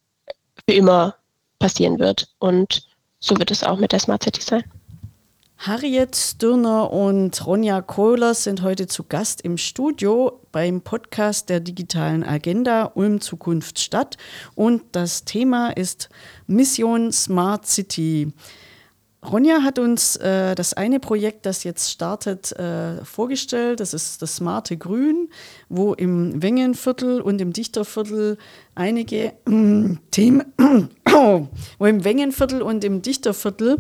für 0.67 0.74
immer 0.74 1.15
passieren 1.60 2.00
wird. 2.00 2.28
Und 2.39 2.84
so 3.20 3.38
wird 3.38 3.52
es 3.52 3.63
auch 3.63 3.78
mit 3.78 3.91
der 3.91 4.00
Smart 4.00 4.24
City 4.24 4.41
sein. 4.41 4.63
Harriet 5.63 6.15
Stirner 6.15 6.91
und 6.91 7.45
Ronja 7.45 7.82
Kohler 7.82 8.34
sind 8.34 8.63
heute 8.63 8.88
zu 8.88 9.04
Gast 9.04 9.41
im 9.41 9.58
Studio 9.58 10.41
beim 10.52 10.82
Podcast 10.82 11.50
der 11.50 11.60
digitalen 11.60 12.24
Agenda 12.24 12.91
Ulm 12.95 13.21
Zukunft 13.21 13.78
Stadt 13.78 14.17
und 14.56 14.82
das 14.91 15.24
Thema 15.24 15.69
ist 15.69 16.10
Mission 16.47 17.12
Smart 17.12 17.67
City. 17.67 18.34
Ronja 19.24 19.62
hat 19.62 19.78
uns 19.78 20.15
äh, 20.15 20.56
das 20.56 20.74
eine 20.74 21.00
Projekt, 21.00 21.45
das 21.45 21.63
jetzt 21.63 21.91
startet, 21.91 22.52
äh, 22.54 23.06
vorgestellt. 23.06 23.82
Das 23.82 23.93
ist 23.93 24.19
das 24.24 24.38
Smarte 24.38 24.78
Grün, 24.78 25.30
wo 25.69 25.93
im 25.93 26.41
Wengenviertel 26.41 27.21
und 27.21 27.39
im 27.39 27.54
Dichterviertel 27.54 28.39
einige 28.74 29.34
äh, 29.47 29.95
Themen, 30.10 30.43
wo 31.78 31.86
im 31.86 32.04
Wengenviertel 32.04 32.63
und 32.63 32.84
im 32.84 33.04
Dichterviertel 33.04 33.78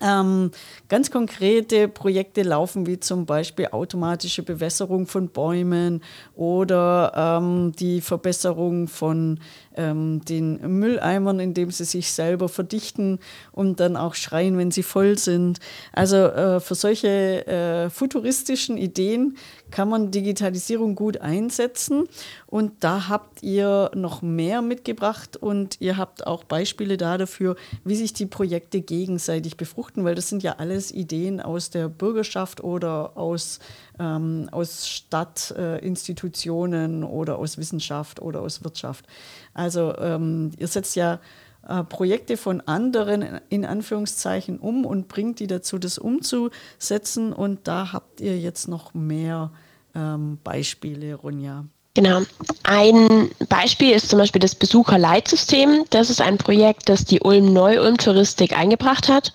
ähm, 0.00 0.50
ganz 0.88 1.10
konkrete 1.10 1.88
Projekte 1.88 2.42
laufen, 2.42 2.86
wie 2.86 3.00
zum 3.00 3.26
Beispiel 3.26 3.68
automatische 3.72 4.42
Bewässerung 4.42 5.06
von 5.06 5.28
Bäumen 5.28 6.02
oder 6.34 7.40
ähm, 7.40 7.72
die 7.78 8.00
Verbesserung 8.00 8.88
von 8.88 9.40
ähm, 9.76 10.24
den 10.24 10.78
Mülleimern, 10.78 11.40
indem 11.40 11.70
sie 11.70 11.84
sich 11.84 12.10
selber 12.10 12.48
verdichten 12.48 13.18
und 13.52 13.80
dann 13.80 13.96
auch 13.96 14.14
schreien, 14.14 14.58
wenn 14.58 14.70
sie 14.70 14.82
voll 14.82 15.18
sind. 15.18 15.58
Also 15.92 16.16
äh, 16.16 16.60
für 16.60 16.74
solche 16.74 17.46
äh, 17.46 17.90
futuristischen 17.90 18.76
Ideen 18.76 19.36
kann 19.70 19.88
man 19.88 20.10
Digitalisierung 20.10 20.94
gut 20.94 21.20
einsetzen. 21.20 22.08
Und 22.46 22.84
da 22.84 23.08
habt 23.08 23.42
ihr 23.42 23.90
noch 23.94 24.22
mehr 24.22 24.62
mitgebracht 24.62 25.36
und 25.36 25.80
ihr 25.80 25.96
habt 25.96 26.26
auch 26.26 26.44
Beispiele 26.44 26.96
da 26.96 27.18
dafür, 27.18 27.56
wie 27.84 27.96
sich 27.96 28.12
die 28.12 28.26
Projekte 28.26 28.80
gegenseitig 28.80 29.56
befruchten, 29.56 30.04
weil 30.04 30.14
das 30.14 30.28
sind 30.28 30.42
ja 30.42 30.56
alles 30.58 30.92
Ideen 30.92 31.40
aus 31.40 31.70
der 31.70 31.88
Bürgerschaft 31.88 32.62
oder 32.62 33.16
aus, 33.16 33.60
ähm, 33.98 34.48
aus 34.52 34.88
Stadtinstitutionen 34.88 37.02
äh, 37.02 37.06
oder 37.06 37.38
aus 37.38 37.58
Wissenschaft 37.58 38.20
oder 38.20 38.42
aus 38.42 38.64
Wirtschaft. 38.64 39.06
Also 39.54 39.96
ähm, 39.98 40.52
ihr 40.58 40.68
setzt 40.68 40.96
ja 40.96 41.20
äh, 41.68 41.84
Projekte 41.84 42.36
von 42.36 42.60
anderen 42.62 43.40
in 43.48 43.64
Anführungszeichen 43.64 44.58
um 44.58 44.84
und 44.84 45.08
bringt 45.08 45.40
die 45.40 45.46
dazu, 45.46 45.78
das 45.78 45.98
umzusetzen. 45.98 47.32
Und 47.32 47.68
da 47.68 47.92
habt 47.92 48.20
ihr 48.20 48.38
jetzt 48.38 48.68
noch 48.68 48.94
mehr 48.94 49.50
ähm, 49.94 50.38
Beispiele, 50.42 51.14
Ronja. 51.14 51.64
Genau. 51.94 52.22
Ein 52.62 53.30
Beispiel 53.48 53.90
ist 53.90 54.08
zum 54.08 54.20
Beispiel 54.20 54.40
das 54.40 54.54
Besucherleitsystem. 54.54 55.84
Das 55.90 56.08
ist 56.08 56.20
ein 56.20 56.38
Projekt, 56.38 56.88
das 56.88 57.04
die 57.04 57.20
Ulm 57.20 57.52
Neu-Ulm 57.52 57.98
Touristik 57.98 58.56
eingebracht 58.56 59.08
hat. 59.08 59.32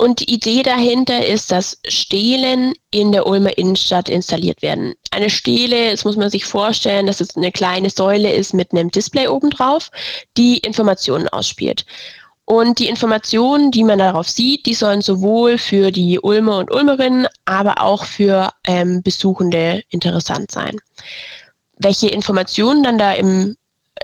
Und 0.00 0.20
die 0.20 0.32
Idee 0.32 0.62
dahinter 0.62 1.26
ist, 1.26 1.52
dass 1.52 1.78
Stelen 1.86 2.72
in 2.90 3.12
der 3.12 3.26
Ulmer 3.26 3.58
Innenstadt 3.58 4.08
installiert 4.08 4.62
werden. 4.62 4.94
Eine 5.10 5.28
Stele, 5.28 5.90
das 5.90 6.06
muss 6.06 6.16
man 6.16 6.30
sich 6.30 6.46
vorstellen, 6.46 7.06
dass 7.06 7.20
es 7.20 7.36
eine 7.36 7.52
kleine 7.52 7.90
Säule 7.90 8.32
ist 8.32 8.54
mit 8.54 8.72
einem 8.72 8.90
Display 8.90 9.28
obendrauf, 9.28 9.90
die 10.38 10.56
Informationen 10.56 11.28
ausspielt. 11.28 11.84
Und 12.46 12.78
die 12.78 12.88
Informationen, 12.88 13.72
die 13.72 13.84
man 13.84 13.98
darauf 13.98 14.26
sieht, 14.26 14.64
die 14.64 14.72
sollen 14.72 15.02
sowohl 15.02 15.58
für 15.58 15.90
die 15.90 16.18
Ulmer 16.18 16.56
und 16.56 16.70
Ulmerinnen, 16.70 17.26
aber 17.44 17.82
auch 17.82 18.06
für 18.06 18.54
ähm, 18.66 19.02
Besuchende 19.02 19.82
interessant 19.90 20.50
sein. 20.50 20.78
Welche 21.76 22.08
Informationen 22.08 22.82
dann 22.82 22.96
da 22.96 23.12
im 23.12 23.54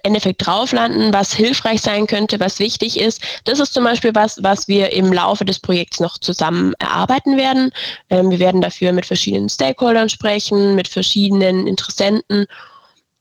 Endeffekt 0.02 0.46
drauf 0.46 0.72
landen, 0.72 1.12
was 1.12 1.32
hilfreich 1.32 1.80
sein 1.80 2.06
könnte, 2.06 2.38
was 2.40 2.58
wichtig 2.58 2.98
ist. 2.98 3.22
Das 3.44 3.60
ist 3.60 3.74
zum 3.74 3.84
Beispiel 3.84 4.14
was, 4.14 4.42
was 4.42 4.68
wir 4.68 4.92
im 4.92 5.12
Laufe 5.12 5.44
des 5.44 5.58
Projekts 5.58 6.00
noch 6.00 6.18
zusammen 6.18 6.74
erarbeiten 6.78 7.36
werden. 7.36 7.70
Ähm, 8.10 8.30
wir 8.30 8.38
werden 8.38 8.60
dafür 8.60 8.92
mit 8.92 9.06
verschiedenen 9.06 9.48
Stakeholdern 9.48 10.08
sprechen, 10.08 10.74
mit 10.74 10.88
verschiedenen 10.88 11.66
Interessenten. 11.66 12.46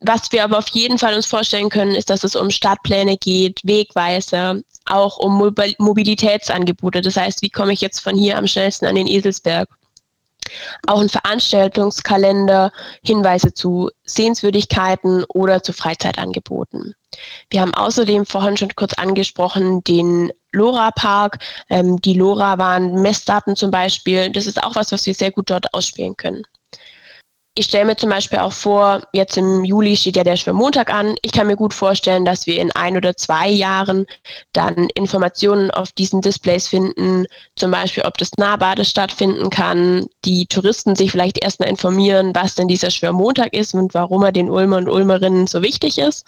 Was 0.02 0.32
wir 0.32 0.44
aber 0.44 0.60
auf 0.60 0.68
jeden 0.68 1.00
Fall 1.00 1.16
uns 1.16 1.26
vorstellen 1.26 1.70
können, 1.70 1.96
ist, 1.96 2.10
dass 2.10 2.24
es 2.24 2.36
um 2.36 2.52
Stadtpläne 2.52 3.18
geht, 3.18 3.62
Wegweiser, 3.64 4.58
auch 4.86 5.18
um 5.18 5.38
Mobilitätsangebote. 5.80 7.02
Das 7.02 7.16
heißt, 7.16 7.42
wie 7.42 7.50
komme 7.50 7.74
ich 7.74 7.82
jetzt 7.82 8.02
von 8.02 8.16
hier 8.16 8.38
am 8.38 8.46
schnellsten 8.46 8.86
an 8.86 8.96
den 8.96 9.08
Eselsberg? 9.08 9.68
Auch 10.88 11.02
ein 11.02 11.10
Veranstaltungskalender, 11.10 12.72
Hinweise 13.04 13.54
zu 13.54 13.90
Sehenswürdigkeiten 14.06 15.24
oder 15.26 15.64
zu 15.64 15.74
Freizeitangeboten. 15.74 16.96
Wir 17.50 17.62
haben 17.62 17.74
außerdem 17.74 18.26
vorhin 18.26 18.58
schon 18.58 18.76
kurz 18.76 18.94
angesprochen 18.94 19.84
den 19.84 20.32
LoRa-Park. 20.52 21.40
Ähm, 21.70 22.02
die 22.02 22.14
LoRa 22.14 22.58
waren 22.58 23.02
Messdaten 23.02 23.56
zum 23.56 23.72
Beispiel. 23.72 24.30
Das 24.32 24.46
ist 24.46 24.62
auch 24.62 24.76
was, 24.76 24.92
was 24.92 25.06
wir 25.06 25.14
sehr 25.14 25.32
gut 25.32 25.50
dort 25.50 25.74
ausspielen 25.74 26.18
können 26.18 26.44
ich 27.58 27.68
stelle 27.68 27.86
mir 27.86 27.96
zum 27.96 28.10
Beispiel 28.10 28.40
auch 28.40 28.52
vor, 28.52 29.02
jetzt 29.14 29.38
im 29.38 29.64
Juli 29.64 29.96
steht 29.96 30.18
ja 30.18 30.26
der 30.26 30.36
Schwimmmontag 30.36 30.94
an. 30.94 31.16
Ich 31.22 31.32
kann 31.32 31.48
mir 31.48 31.56
gut 31.56 31.74
vorstellen, 31.74 32.26
dass 32.26 32.46
wir 32.46 32.60
in 32.60 32.70
ein 32.74 32.98
oder 32.98 33.16
zwei 33.16 33.50
Jahren 33.50 34.06
dann 34.52 34.90
Informationen 34.94 35.72
auf 35.72 35.94
diesen 35.94 36.20
Displays 36.20 36.68
finden, 36.68 37.26
zum 37.56 37.72
Beispiel, 37.72 38.04
ob 38.04 38.18
das 38.18 38.32
Nahbade 38.38 38.84
stattfinden 38.84 39.50
kann, 39.50 40.08
die 40.26 40.48
Touristen 40.48 40.98
sich 40.98 41.12
vielleicht 41.12 41.42
erstmal 41.42 41.70
informieren, 41.70 42.36
was 42.36 42.56
denn 42.56 42.68
dieser 42.68 42.92
Schwimmmontag 42.92 43.54
ist 43.54 43.74
und 43.74 43.94
warum 43.94 44.24
er 44.24 44.34
den 44.34 44.50
Ulmer 44.50 44.78
und 44.78 44.90
Ulmerinnen 44.90 45.48
so 45.48 45.62
wichtig 45.62 45.98
ist. 45.98 46.26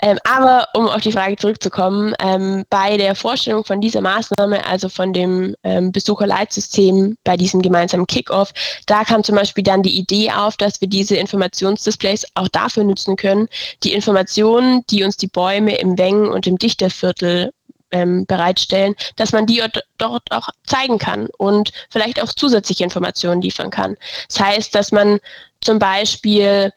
Ähm, 0.00 0.18
aber 0.24 0.68
um 0.74 0.88
auf 0.88 1.00
die 1.00 1.12
Frage 1.12 1.36
zurückzukommen, 1.36 2.14
ähm, 2.20 2.64
bei 2.70 2.96
der 2.96 3.14
Vorstellung 3.14 3.64
von 3.64 3.80
dieser 3.80 4.00
Maßnahme, 4.00 4.66
also 4.66 4.88
von 4.88 5.12
dem 5.12 5.54
ähm, 5.62 5.92
Besucherleitsystem 5.92 7.16
bei 7.24 7.36
diesem 7.36 7.62
gemeinsamen 7.62 8.06
Kickoff, 8.06 8.52
da 8.86 9.04
kam 9.04 9.22
zum 9.24 9.36
Beispiel 9.36 9.64
dann 9.64 9.82
die 9.82 9.96
Idee 9.96 10.30
auf, 10.32 10.56
dass 10.56 10.80
wir 10.80 10.88
diese 10.88 11.16
Informationsdisplays 11.16 12.26
auch 12.34 12.48
dafür 12.48 12.84
nutzen 12.84 13.16
können, 13.16 13.48
die 13.82 13.92
Informationen, 13.92 14.84
die 14.90 15.04
uns 15.04 15.16
die 15.16 15.28
Bäume 15.28 15.76
im 15.76 15.96
Wengen 15.96 16.28
und 16.28 16.46
im 16.46 16.58
Dichterviertel 16.58 17.52
ähm, 17.94 18.26
bereitstellen, 18.26 18.94
dass 19.16 19.32
man 19.32 19.46
die 19.46 19.62
dort 19.98 20.30
auch 20.30 20.48
zeigen 20.66 20.98
kann 20.98 21.28
und 21.38 21.72
vielleicht 21.90 22.20
auch 22.20 22.32
zusätzliche 22.32 22.84
Informationen 22.84 23.40
liefern 23.40 23.70
kann. 23.70 23.96
Das 24.28 24.40
heißt, 24.40 24.74
dass 24.74 24.92
man 24.92 25.20
zum 25.60 25.78
Beispiel 25.78 26.72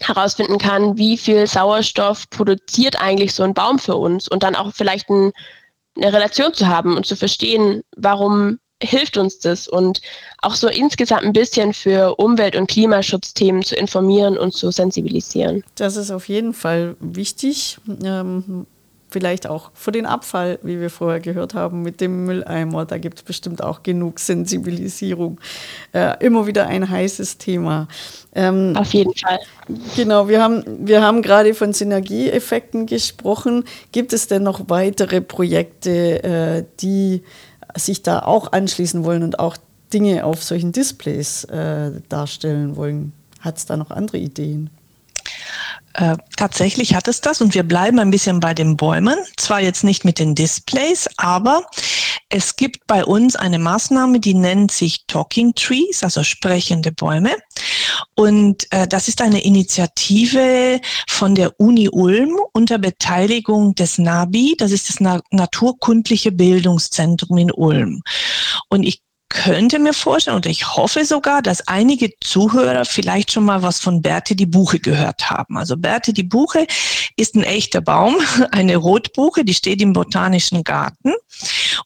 herausfinden 0.00 0.58
kann, 0.58 0.96
wie 0.96 1.16
viel 1.16 1.46
Sauerstoff 1.46 2.28
produziert 2.30 3.00
eigentlich 3.00 3.34
so 3.34 3.42
ein 3.42 3.54
Baum 3.54 3.78
für 3.78 3.96
uns 3.96 4.28
und 4.28 4.42
dann 4.42 4.54
auch 4.54 4.72
vielleicht 4.74 5.08
ein, 5.10 5.32
eine 5.96 6.12
Relation 6.12 6.54
zu 6.54 6.68
haben 6.68 6.96
und 6.96 7.06
zu 7.06 7.16
verstehen, 7.16 7.82
warum 7.96 8.58
hilft 8.82 9.16
uns 9.18 9.38
das 9.38 9.68
und 9.68 10.00
auch 10.40 10.54
so 10.54 10.68
insgesamt 10.68 11.24
ein 11.24 11.32
bisschen 11.32 11.74
für 11.74 12.16
Umwelt- 12.16 12.56
und 12.56 12.70
Klimaschutzthemen 12.70 13.62
zu 13.62 13.76
informieren 13.76 14.38
und 14.38 14.54
zu 14.54 14.70
sensibilisieren. 14.70 15.62
Das 15.74 15.96
ist 15.96 16.10
auf 16.10 16.28
jeden 16.28 16.54
Fall 16.54 16.96
wichtig. 17.00 17.78
Ähm, 18.02 18.66
vielleicht 19.10 19.46
auch 19.46 19.70
für 19.74 19.92
den 19.92 20.06
Abfall, 20.06 20.58
wie 20.62 20.80
wir 20.80 20.90
vorher 20.90 21.20
gehört 21.20 21.54
haben, 21.54 21.82
mit 21.82 22.00
dem 22.00 22.24
Mülleimer. 22.24 22.84
Da 22.86 22.98
gibt 22.98 23.18
es 23.18 23.22
bestimmt 23.22 23.62
auch 23.62 23.82
genug 23.82 24.18
Sensibilisierung. 24.18 25.38
Äh, 25.92 26.24
immer 26.24 26.46
wieder 26.46 26.66
ein 26.66 26.88
heißes 26.88 27.38
Thema. 27.38 27.88
Ähm, 28.34 28.74
Auf 28.76 28.92
jeden 28.92 29.14
Fall. 29.14 29.40
Genau, 29.96 30.28
wir 30.28 30.42
haben, 30.42 30.64
wir 30.86 31.02
haben 31.02 31.22
gerade 31.22 31.54
von 31.54 31.72
Synergieeffekten 31.72 32.86
gesprochen. 32.86 33.64
Gibt 33.92 34.12
es 34.12 34.28
denn 34.28 34.42
noch 34.42 34.68
weitere 34.68 35.20
Projekte, 35.20 36.22
äh, 36.22 36.64
die 36.80 37.22
sich 37.76 38.02
da 38.02 38.20
auch 38.20 38.52
anschließen 38.52 39.04
wollen 39.04 39.22
und 39.22 39.38
auch 39.38 39.56
Dinge 39.92 40.24
auf 40.24 40.42
solchen 40.42 40.72
Displays 40.72 41.44
äh, 41.44 41.92
darstellen 42.08 42.76
wollen? 42.76 43.12
Hat 43.40 43.56
es 43.56 43.66
da 43.66 43.76
noch 43.76 43.90
andere 43.90 44.18
Ideen? 44.18 44.70
Äh, 46.00 46.16
tatsächlich 46.34 46.94
hat 46.94 47.08
es 47.08 47.20
das 47.20 47.42
und 47.42 47.52
wir 47.52 47.62
bleiben 47.62 47.98
ein 47.98 48.10
bisschen 48.10 48.40
bei 48.40 48.54
den 48.54 48.74
Bäumen. 48.78 49.18
Zwar 49.36 49.60
jetzt 49.60 49.84
nicht 49.84 50.02
mit 50.02 50.18
den 50.18 50.34
Displays, 50.34 51.06
aber 51.18 51.66
es 52.30 52.56
gibt 52.56 52.86
bei 52.86 53.04
uns 53.04 53.36
eine 53.36 53.58
Maßnahme, 53.58 54.18
die 54.18 54.32
nennt 54.32 54.70
sich 54.70 55.04
Talking 55.06 55.54
Trees, 55.54 56.02
also 56.02 56.22
sprechende 56.22 56.90
Bäume. 56.90 57.36
Und 58.14 58.66
äh, 58.72 58.88
das 58.88 59.08
ist 59.08 59.20
eine 59.20 59.44
Initiative 59.44 60.80
von 61.06 61.34
der 61.34 61.60
Uni 61.60 61.90
Ulm 61.90 62.40
unter 62.54 62.78
Beteiligung 62.78 63.74
des 63.74 63.98
NABI, 63.98 64.54
das 64.56 64.72
ist 64.72 64.88
das 64.88 65.00
Na 65.00 65.20
Naturkundliche 65.30 66.32
Bildungszentrum 66.32 67.36
in 67.36 67.50
Ulm. 67.50 68.00
Und 68.70 68.84
ich 68.84 69.02
könnte 69.30 69.78
mir 69.78 69.94
vorstellen 69.94 70.36
und 70.36 70.44
ich 70.44 70.76
hoffe 70.76 71.04
sogar, 71.04 71.40
dass 71.40 71.66
einige 71.66 72.10
Zuhörer 72.20 72.84
vielleicht 72.84 73.32
schon 73.32 73.44
mal 73.44 73.62
was 73.62 73.80
von 73.80 74.02
Berthe 74.02 74.36
die 74.36 74.44
Buche 74.44 74.80
gehört 74.80 75.30
haben. 75.30 75.56
Also 75.56 75.76
Berthe 75.76 76.12
die 76.12 76.24
Buche 76.24 76.66
ist 77.16 77.36
ein 77.36 77.44
echter 77.44 77.80
Baum, 77.80 78.16
eine 78.50 78.76
Rotbuche, 78.76 79.44
die 79.44 79.54
steht 79.54 79.80
im 79.80 79.94
Botanischen 79.94 80.64
Garten. 80.64 81.14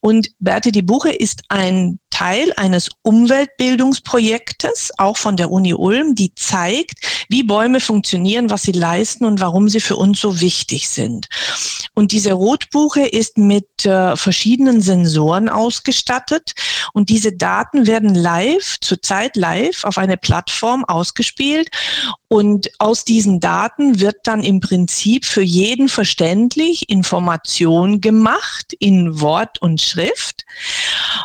Und 0.00 0.30
Berthe 0.38 0.72
die 0.72 0.82
Buche 0.82 1.10
ist 1.10 1.44
ein 1.48 2.00
Teil 2.14 2.52
eines 2.56 2.90
Umweltbildungsprojektes, 3.02 4.92
auch 4.98 5.16
von 5.16 5.36
der 5.36 5.50
Uni 5.50 5.74
Ulm, 5.74 6.14
die 6.14 6.32
zeigt, 6.36 7.26
wie 7.28 7.42
Bäume 7.42 7.80
funktionieren, 7.80 8.50
was 8.50 8.62
sie 8.62 8.72
leisten 8.72 9.24
und 9.24 9.40
warum 9.40 9.68
sie 9.68 9.80
für 9.80 9.96
uns 9.96 10.20
so 10.20 10.40
wichtig 10.40 10.88
sind. 10.88 11.28
Und 11.94 12.12
diese 12.12 12.32
Rotbuche 12.32 13.04
ist 13.04 13.36
mit 13.36 13.84
äh, 13.84 14.16
verschiedenen 14.16 14.80
Sensoren 14.80 15.48
ausgestattet 15.48 16.52
und 16.92 17.08
diese 17.08 17.32
Daten 17.32 17.88
werden 17.88 18.14
live, 18.14 18.78
zurzeit 18.80 19.34
live 19.34 19.82
auf 19.82 19.98
eine 19.98 20.16
Plattform 20.16 20.84
ausgespielt 20.84 21.68
und 22.34 22.72
aus 22.80 23.04
diesen 23.04 23.38
Daten 23.38 24.00
wird 24.00 24.16
dann 24.24 24.42
im 24.42 24.58
Prinzip 24.58 25.24
für 25.24 25.40
jeden 25.40 25.88
verständlich 25.88 26.90
Information 26.90 28.00
gemacht 28.00 28.72
in 28.80 29.20
Wort 29.20 29.62
und 29.62 29.80
Schrift, 29.80 30.44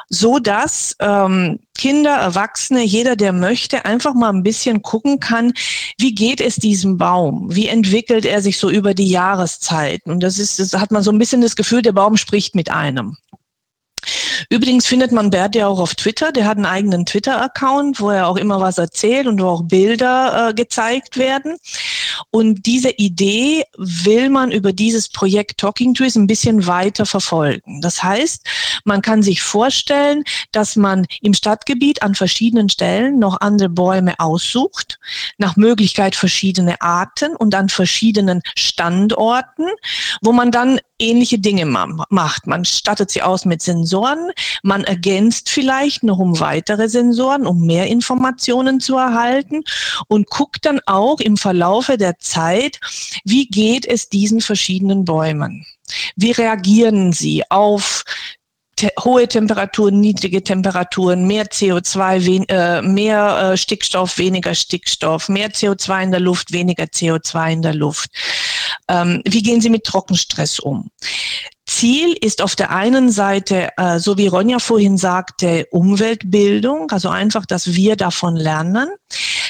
so 0.08 0.38
dass 0.38 0.96
ähm, 1.00 1.62
Kinder, 1.76 2.12
Erwachsene, 2.12 2.84
jeder, 2.84 3.16
der 3.16 3.34
möchte, 3.34 3.86
einfach 3.86 4.14
mal 4.14 4.30
ein 4.30 4.44
bisschen 4.44 4.84
gucken 4.84 5.20
kann, 5.20 5.54
wie 5.98 6.14
geht 6.14 6.42
es 6.42 6.58
diesem 6.58 7.00
Baum? 7.00 7.48
Wie 7.50 7.70
entwickelt 7.70 8.26
er 8.26 8.44
sich 8.44 8.60
so 8.60 8.70
über 8.70 8.94
die 8.94 9.10
Jahreszeiten? 9.10 10.12
Und 10.12 10.20
das 10.20 10.38
ist, 10.38 10.60
das 10.60 10.74
hat 10.74 10.92
man 10.92 11.02
so 11.02 11.12
ein 11.12 11.18
bisschen 11.18 11.42
das 11.42 11.56
Gefühl, 11.56 11.82
der 11.82 11.94
Baum 11.94 12.18
spricht 12.18 12.54
mit 12.54 12.70
einem. 12.70 13.18
Übrigens 14.50 14.86
findet 14.86 15.12
man 15.12 15.30
Bert 15.30 15.56
ja 15.56 15.68
auch 15.68 15.80
auf 15.80 15.96
Twitter. 15.96 16.32
Der 16.32 16.46
hat 16.46 16.58
einen 16.58 16.66
eigenen 16.66 17.06
Twitter-Account, 17.06 18.00
wo 18.00 18.10
er 18.10 18.28
auch 18.28 18.38
immer 18.38 18.62
was 18.62 18.78
erzählt 18.78 19.28
und 19.28 19.42
wo 19.42 19.48
auch 19.48 19.64
Bilder 19.64 20.50
äh, 20.50 20.54
gezeigt 20.54 21.18
werden. 21.18 21.58
Und 22.32 22.66
diese 22.66 22.92
Idee 22.92 23.64
will 23.78 24.30
man 24.30 24.52
über 24.52 24.74
dieses 24.74 25.10
Projekt 25.10 25.60
Talking 25.60 25.94
Trees 25.94 26.16
ein 26.16 26.28
bisschen 26.28 26.68
weiter 26.68 27.06
verfolgen. 27.06 27.82
Das 27.82 28.04
heißt, 28.04 28.46
man 28.84 29.02
kann 29.02 29.24
sich 29.24 29.42
vorstellen, 29.42 30.24
dass 30.52 30.76
man 30.76 31.06
im 31.22 31.34
Stadtgebiet 31.34 32.02
an 32.02 32.16
verschiedenen 32.16 32.70
Stellen 32.70 33.20
noch 33.20 33.42
andere 33.42 33.70
Bäume 33.70 34.20
aussucht, 34.20 35.00
nach 35.38 35.56
Möglichkeit 35.56 36.16
verschiedene 36.16 36.82
Arten 36.82 37.36
und 37.36 37.56
an 37.56 37.70
verschiedenen 37.70 38.42
Standorten, 38.58 39.66
wo 40.22 40.32
man 40.32 40.52
dann 40.52 40.80
ähnliche 41.00 41.40
Dinge 41.40 41.66
macht. 41.66 42.48
Man 42.48 42.66
stattet 42.66 43.10
sie 43.10 43.22
aus 43.22 43.46
mit 43.46 43.62
Sensoren, 43.62 44.29
man 44.64 44.84
ergänzt 44.84 45.50
vielleicht 45.50 46.04
noch 46.04 46.20
um 46.20 46.40
weitere 46.40 46.90
Sensoren, 46.90 47.46
um 47.46 47.66
mehr 47.66 47.88
Informationen 47.88 48.80
zu 48.80 48.98
erhalten 48.98 49.64
und 50.08 50.30
guckt 50.30 50.66
dann 50.66 50.80
auch 50.86 51.20
im 51.20 51.38
Verlaufe 51.38 51.98
der 51.98 52.18
Zeit, 52.20 52.80
wie 53.24 53.48
geht 53.48 53.86
es 53.86 54.10
diesen 54.10 54.42
verschiedenen 54.42 55.06
Bäumen. 55.06 55.66
Wie 56.16 56.32
reagieren 56.32 57.14
sie 57.14 57.44
auf 57.50 58.04
hohe 59.04 59.28
Temperaturen, 59.28 60.00
niedrige 60.00 60.44
Temperaturen, 60.44 61.28
mehr 61.28 61.46
CO2, 61.46 62.26
wen 62.26 62.44
äh, 62.50 62.82
mehr 62.82 63.52
äh, 63.52 63.58
Stickstoff, 63.58 64.18
weniger 64.18 64.56
Stickstoff, 64.56 65.30
mehr 65.30 65.52
CO2 65.52 66.04
in 66.04 66.12
der 66.12 66.20
Luft, 66.20 66.52
weniger 66.52 66.86
CO2 66.86 67.54
in 67.54 67.62
der 67.62 67.74
Luft. 67.74 68.10
Ähm, 68.88 69.22
wie 69.26 69.42
gehen 69.42 69.62
Sie 69.62 69.70
mit 69.70 69.84
Trockenstress 69.84 70.60
um? 70.60 70.90
Ziel 71.66 72.14
ist 72.20 72.42
auf 72.42 72.56
der 72.56 72.72
einen 72.72 73.12
Seite, 73.12 73.70
äh, 73.78 74.00
so 74.00 74.18
wie 74.18 74.28
Ronja 74.28 74.58
vorhin 74.60 74.98
sagte, 74.98 75.68
Umweltbildung, 75.72 76.90
also 76.90 77.10
einfach, 77.10 77.46
dass 77.46 77.74
wir 77.76 77.96
davon 77.96 78.36
lernen. 78.36 78.90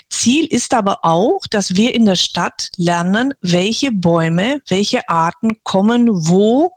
Ziel 0.09 0.45
ist 0.45 0.73
aber 0.73 0.99
auch, 1.03 1.47
dass 1.49 1.75
wir 1.75 1.95
in 1.95 2.05
der 2.05 2.17
Stadt 2.17 2.71
lernen, 2.75 3.33
welche 3.41 3.91
Bäume, 3.91 4.61
welche 4.67 5.07
Arten 5.07 5.63
kommen 5.63 6.09
wo 6.27 6.71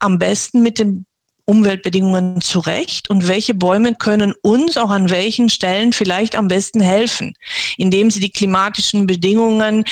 am 0.00 0.18
besten 0.18 0.62
mit 0.62 0.80
den 0.80 1.06
Umweltbedingungen 1.44 2.40
zurecht 2.40 3.10
und 3.10 3.26
welche 3.26 3.52
Bäume 3.52 3.94
können 3.94 4.32
uns 4.42 4.76
auch 4.76 4.90
an 4.90 5.10
welchen 5.10 5.48
Stellen 5.48 5.92
vielleicht 5.92 6.36
am 6.36 6.46
besten 6.46 6.80
helfen, 6.80 7.34
indem 7.76 8.10
sie 8.10 8.20
die 8.20 8.30
klimatischen 8.30 9.08
Bedingungen, 9.08 9.84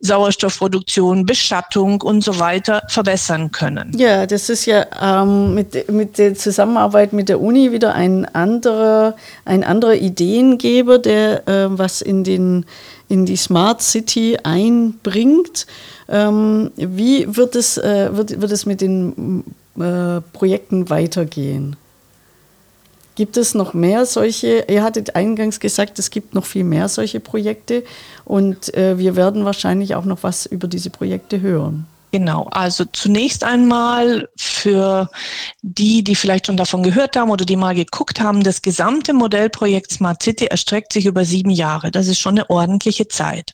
Sauerstoffproduktion, 0.00 1.24
Beschattung 1.24 2.02
und 2.02 2.22
so 2.22 2.38
weiter 2.38 2.82
verbessern 2.88 3.52
können. 3.52 3.92
Ja, 3.96 4.26
das 4.26 4.50
ist 4.50 4.66
ja 4.66 4.86
ähm, 5.00 5.54
mit, 5.54 5.90
mit 5.90 6.18
der 6.18 6.34
Zusammenarbeit 6.34 7.14
mit 7.14 7.30
der 7.30 7.40
Uni 7.40 7.72
wieder 7.72 7.94
ein 7.94 8.26
anderer, 8.34 9.16
ein 9.46 9.64
anderer 9.64 9.94
Ideengeber, 9.94 10.98
der 10.98 11.48
äh, 11.48 11.66
was 11.70 12.02
in, 12.02 12.22
den, 12.22 12.66
in 13.08 13.24
die 13.24 13.36
Smart 13.36 13.80
City 13.80 14.36
einbringt. 14.42 15.66
Ähm, 16.08 16.70
wie 16.76 17.34
wird 17.34 17.56
es, 17.56 17.78
äh, 17.78 18.10
wird, 18.12 18.40
wird 18.40 18.52
es 18.52 18.66
mit 18.66 18.80
den 18.80 19.44
äh, 19.80 20.20
Projekten 20.32 20.90
weitergehen. 20.90 21.76
Gibt 23.14 23.36
es 23.36 23.54
noch 23.54 23.74
mehr 23.74 24.06
solche? 24.06 24.66
Ihr 24.68 24.84
hattet 24.84 25.16
eingangs 25.16 25.58
gesagt, 25.58 25.98
es 25.98 26.10
gibt 26.10 26.34
noch 26.34 26.46
viel 26.46 26.62
mehr 26.62 26.88
solche 26.88 27.18
Projekte 27.18 27.82
und 28.24 28.72
äh, 28.74 28.96
wir 28.96 29.16
werden 29.16 29.44
wahrscheinlich 29.44 29.96
auch 29.96 30.04
noch 30.04 30.22
was 30.22 30.46
über 30.46 30.68
diese 30.68 30.90
Projekte 30.90 31.40
hören. 31.40 31.86
Genau, 32.10 32.48
also 32.52 32.84
zunächst 32.86 33.44
einmal 33.44 34.28
für 34.36 35.10
die, 35.60 36.02
die 36.02 36.14
vielleicht 36.14 36.46
schon 36.46 36.56
davon 36.56 36.82
gehört 36.82 37.16
haben 37.16 37.30
oder 37.30 37.44
die 37.44 37.56
mal 37.56 37.74
geguckt 37.74 38.20
haben, 38.20 38.42
das 38.42 38.62
gesamte 38.62 39.12
Modellprojekt 39.12 39.92
Smart 39.92 40.22
City 40.22 40.46
erstreckt 40.46 40.92
sich 40.92 41.04
über 41.04 41.26
sieben 41.26 41.50
Jahre. 41.50 41.90
Das 41.90 42.06
ist 42.06 42.18
schon 42.18 42.38
eine 42.38 42.48
ordentliche 42.48 43.08
Zeit. 43.08 43.52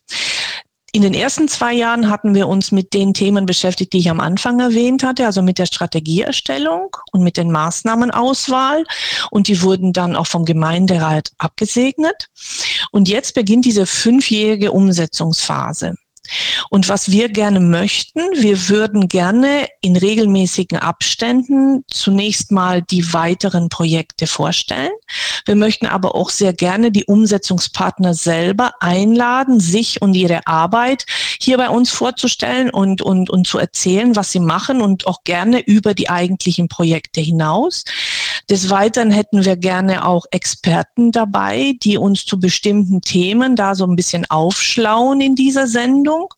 In 0.95 1.03
den 1.03 1.13
ersten 1.13 1.49
zwei 1.49 1.73
Jahren 1.73 2.09
hatten 2.09 2.37
wir 2.37 2.47
uns 2.47 2.71
mit 2.71 2.95
den 2.95 3.15
Themen 3.15 3.47
beschäftigt, 3.47 3.93
die 3.93 3.99
ich 3.99 4.11
am 4.11 4.21
Anfang 4.21 4.61
erwähnt 4.61 5.03
hatte, 5.03 5.27
also 5.27 5.43
mit 5.43 5.59
der 5.59 5.67
Strategieerstellung 5.67 6.97
und 7.11 7.25
mit 7.25 7.37
den 7.37 7.51
Maßnahmenauswahl. 7.51 8.85
Und 9.33 9.49
die 9.49 9.61
wurden 9.61 9.93
dann 9.93 10.15
auch 10.15 10.29
vom 10.29 10.45
Gemeinderat 10.45 11.33
abgesegnet. 11.39 12.29
Und 12.93 13.09
jetzt 13.09 13.35
beginnt 13.35 13.65
diese 13.65 13.87
fünfjährige 13.87 14.71
Umsetzungsphase. 14.71 15.97
Und 16.71 16.89
was 16.89 17.11
wir 17.11 17.29
gerne 17.29 17.61
möchten, 17.61 18.21
wir 18.35 18.69
würden 18.69 19.09
gerne 19.09 19.69
in 19.81 19.97
regelmäßigen 19.97 20.79
Abständen 20.79 21.85
zunächst 21.89 22.51
mal 22.51 22.83
die 22.83 23.13
weiteren 23.13 23.69
Projekte 23.69 24.27
vorstellen. 24.27 24.91
Wir 25.45 25.57
möchten 25.57 25.87
aber 25.87 26.15
auch 26.15 26.31
sehr 26.31 26.53
gerne 26.53 26.91
die 26.91 27.05
Umsetzungspartner 27.05 28.15
selber 28.15 28.73
einladen, 28.81 29.61
sich 29.61 30.01
und 30.01 30.15
ihre 30.15 30.47
Arbeit 30.47 31.07
hier 31.41 31.59
bei 31.59 31.69
uns 31.69 31.91
vorzustellen 31.91 32.71
und, 32.71 33.03
und, 33.03 33.31
und 33.31 33.47
zu 33.47 33.59
erzählen, 33.59 34.17
was 34.17 34.33
sie 34.33 34.41
machen 34.41 34.81
und 34.81 35.07
auch 35.07 35.25
gerne 35.25 35.61
über 35.61 35.95
die 35.95 36.09
eigentlichen 36.09 36.69
Projekte 36.69 37.21
hinaus. 37.21 37.85
Des 38.51 38.71
Weiteren 38.71 39.11
hätten 39.11 39.45
wir 39.45 39.57
gerne 39.57 40.07
auch 40.07 40.27
Experten 40.31 41.13
dabei, 41.13 41.75
die 41.83 41.97
uns 41.97 42.27
zu 42.27 42.39
bestimmten 42.39 43.01
Themen 43.01 43.57
da 43.57 43.75
so 43.75 43.87
ein 43.87 43.97
bisschen 43.97 44.25
aufschlauen 44.31 45.21
in 45.21 45.35
dieser 45.35 45.67
Sendung. 45.67 46.33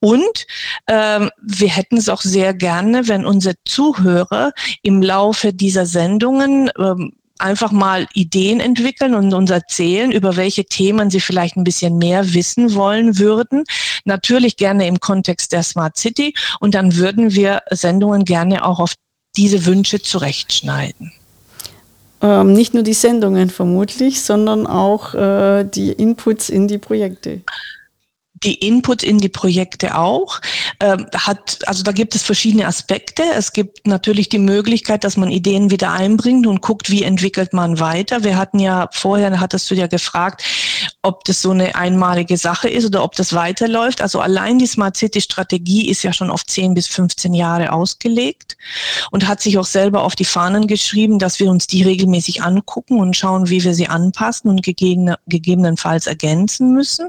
Und 0.00 0.46
ähm, 0.88 1.30
wir 1.42 1.68
hätten 1.68 1.96
es 1.96 2.08
auch 2.08 2.22
sehr 2.22 2.54
gerne, 2.54 3.08
wenn 3.08 3.24
unsere 3.24 3.54
Zuhörer 3.64 4.52
im 4.82 5.02
Laufe 5.02 5.52
dieser 5.52 5.86
Sendungen 5.86 6.70
ähm, 6.78 7.12
einfach 7.38 7.72
mal 7.72 8.06
Ideen 8.14 8.60
entwickeln 8.60 9.14
und 9.14 9.34
uns 9.34 9.50
erzählen, 9.50 10.12
über 10.12 10.36
welche 10.36 10.64
Themen 10.64 11.10
sie 11.10 11.20
vielleicht 11.20 11.56
ein 11.56 11.64
bisschen 11.64 11.98
mehr 11.98 12.34
wissen 12.34 12.74
wollen 12.74 13.18
würden. 13.18 13.64
Natürlich 14.04 14.56
gerne 14.56 14.86
im 14.86 15.00
Kontext 15.00 15.52
der 15.52 15.62
Smart 15.62 15.96
City. 15.96 16.34
Und 16.60 16.74
dann 16.74 16.96
würden 16.96 17.34
wir 17.34 17.62
Sendungen 17.70 18.24
gerne 18.24 18.64
auch 18.64 18.78
auf 18.78 18.94
diese 19.36 19.66
Wünsche 19.66 20.00
zurechtschneiden. 20.00 21.12
Ähm, 22.22 22.52
nicht 22.52 22.72
nur 22.72 22.84
die 22.84 22.92
Sendungen 22.92 23.50
vermutlich, 23.50 24.22
sondern 24.22 24.66
auch 24.66 25.14
äh, 25.14 25.64
die 25.64 25.92
Inputs 25.92 26.48
in 26.48 26.68
die 26.68 26.78
Projekte 26.78 27.42
die 28.44 28.54
Input 28.54 29.02
in 29.02 29.18
die 29.18 29.28
Projekte 29.28 29.96
auch. 29.96 30.40
Ähm, 30.80 31.06
hat, 31.14 31.58
also 31.66 31.82
da 31.82 31.92
gibt 31.92 32.14
es 32.14 32.22
verschiedene 32.22 32.66
Aspekte. 32.66 33.22
Es 33.34 33.52
gibt 33.52 33.86
natürlich 33.86 34.28
die 34.28 34.38
Möglichkeit, 34.38 35.04
dass 35.04 35.16
man 35.16 35.30
Ideen 35.30 35.70
wieder 35.70 35.92
einbringt 35.92 36.46
und 36.46 36.60
guckt, 36.60 36.90
wie 36.90 37.02
entwickelt 37.02 37.52
man 37.52 37.80
weiter. 37.80 38.24
Wir 38.24 38.36
hatten 38.36 38.58
ja 38.58 38.88
vorher, 38.92 39.40
hattest 39.40 39.70
du 39.70 39.74
ja 39.74 39.86
gefragt, 39.86 40.44
ob 41.02 41.24
das 41.24 41.42
so 41.42 41.50
eine 41.50 41.74
einmalige 41.74 42.36
Sache 42.36 42.68
ist 42.68 42.86
oder 42.86 43.04
ob 43.04 43.14
das 43.14 43.32
weiterläuft. 43.32 44.00
Also 44.00 44.20
allein 44.20 44.58
die 44.58 44.66
Smart 44.66 44.96
City 44.96 45.20
Strategie 45.20 45.88
ist 45.88 46.02
ja 46.02 46.12
schon 46.12 46.30
auf 46.30 46.44
10 46.44 46.74
bis 46.74 46.86
15 46.88 47.34
Jahre 47.34 47.72
ausgelegt 47.72 48.56
und 49.10 49.26
hat 49.26 49.40
sich 49.40 49.58
auch 49.58 49.66
selber 49.66 50.02
auf 50.02 50.14
die 50.14 50.24
Fahnen 50.24 50.66
geschrieben, 50.66 51.18
dass 51.18 51.40
wir 51.40 51.50
uns 51.50 51.66
die 51.66 51.82
regelmäßig 51.82 52.42
angucken 52.42 52.98
und 52.98 53.16
schauen, 53.16 53.48
wie 53.48 53.64
wir 53.64 53.74
sie 53.74 53.88
anpassen 53.88 54.50
und 54.50 54.62
gegebenenfalls 54.62 56.06
ergänzen 56.06 56.72
müssen. 56.72 57.08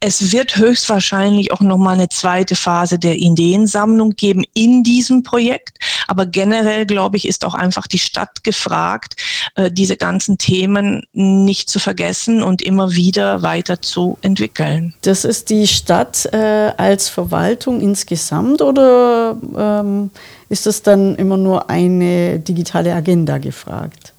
Es 0.00 0.32
wird 0.32 0.56
höchstwahrscheinlich 0.56 1.52
auch 1.52 1.60
nochmal 1.60 1.94
eine 1.94 2.08
zweite 2.08 2.56
Phase 2.56 2.98
der 2.98 3.16
Ideensammlung 3.16 4.10
geben 4.10 4.44
in 4.54 4.82
diesem 4.82 5.22
Projekt. 5.22 5.78
Aber 6.06 6.26
generell, 6.26 6.86
glaube 6.86 7.16
ich, 7.16 7.26
ist 7.26 7.44
auch 7.44 7.54
einfach 7.54 7.86
die 7.86 7.98
Stadt 7.98 8.44
gefragt, 8.44 9.16
äh, 9.54 9.70
diese 9.70 9.96
ganzen 9.96 10.38
Themen 10.38 11.06
nicht 11.12 11.70
zu 11.70 11.78
vergessen 11.78 12.42
und 12.42 12.62
immer 12.62 12.92
wieder 12.92 13.42
weiter 13.42 13.82
zu 13.82 14.18
entwickeln. 14.22 14.94
Das 15.02 15.24
ist 15.24 15.50
die 15.50 15.66
Stadt 15.66 16.26
äh, 16.32 16.72
als 16.76 17.08
Verwaltung 17.08 17.80
insgesamt 17.80 18.62
oder 18.62 19.36
ähm, 19.56 20.10
ist 20.48 20.66
das 20.66 20.82
dann 20.82 21.16
immer 21.16 21.36
nur 21.36 21.70
eine 21.70 22.38
digitale 22.38 22.94
Agenda 22.94 23.38
gefragt? 23.38 24.12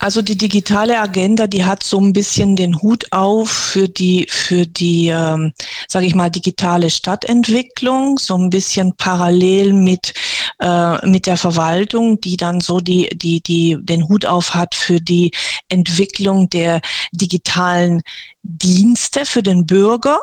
Also 0.00 0.20
die 0.20 0.36
digitale 0.36 1.00
Agenda, 1.00 1.46
die 1.46 1.64
hat 1.64 1.82
so 1.82 1.98
ein 1.98 2.12
bisschen 2.12 2.54
den 2.54 2.80
Hut 2.82 3.06
auf 3.12 3.50
für 3.50 3.88
die 3.88 4.26
für 4.28 4.66
die, 4.66 5.08
ähm, 5.08 5.52
sage 5.88 6.06
ich 6.06 6.14
mal, 6.14 6.30
digitale 6.30 6.90
Stadtentwicklung, 6.90 8.18
so 8.18 8.36
ein 8.36 8.50
bisschen 8.50 8.94
parallel 8.96 9.72
mit 9.72 10.12
äh, 10.60 11.06
mit 11.06 11.26
der 11.26 11.38
Verwaltung, 11.38 12.20
die 12.20 12.36
dann 12.36 12.60
so 12.60 12.80
die 12.80 13.08
die 13.16 13.40
die 13.40 13.78
den 13.80 14.06
Hut 14.08 14.26
auf 14.26 14.54
hat 14.54 14.74
für 14.74 15.00
die 15.00 15.30
Entwicklung 15.68 16.50
der 16.50 16.80
digitalen 17.12 18.02
Dienste 18.42 19.24
für 19.24 19.42
den 19.42 19.66
Bürger 19.66 20.20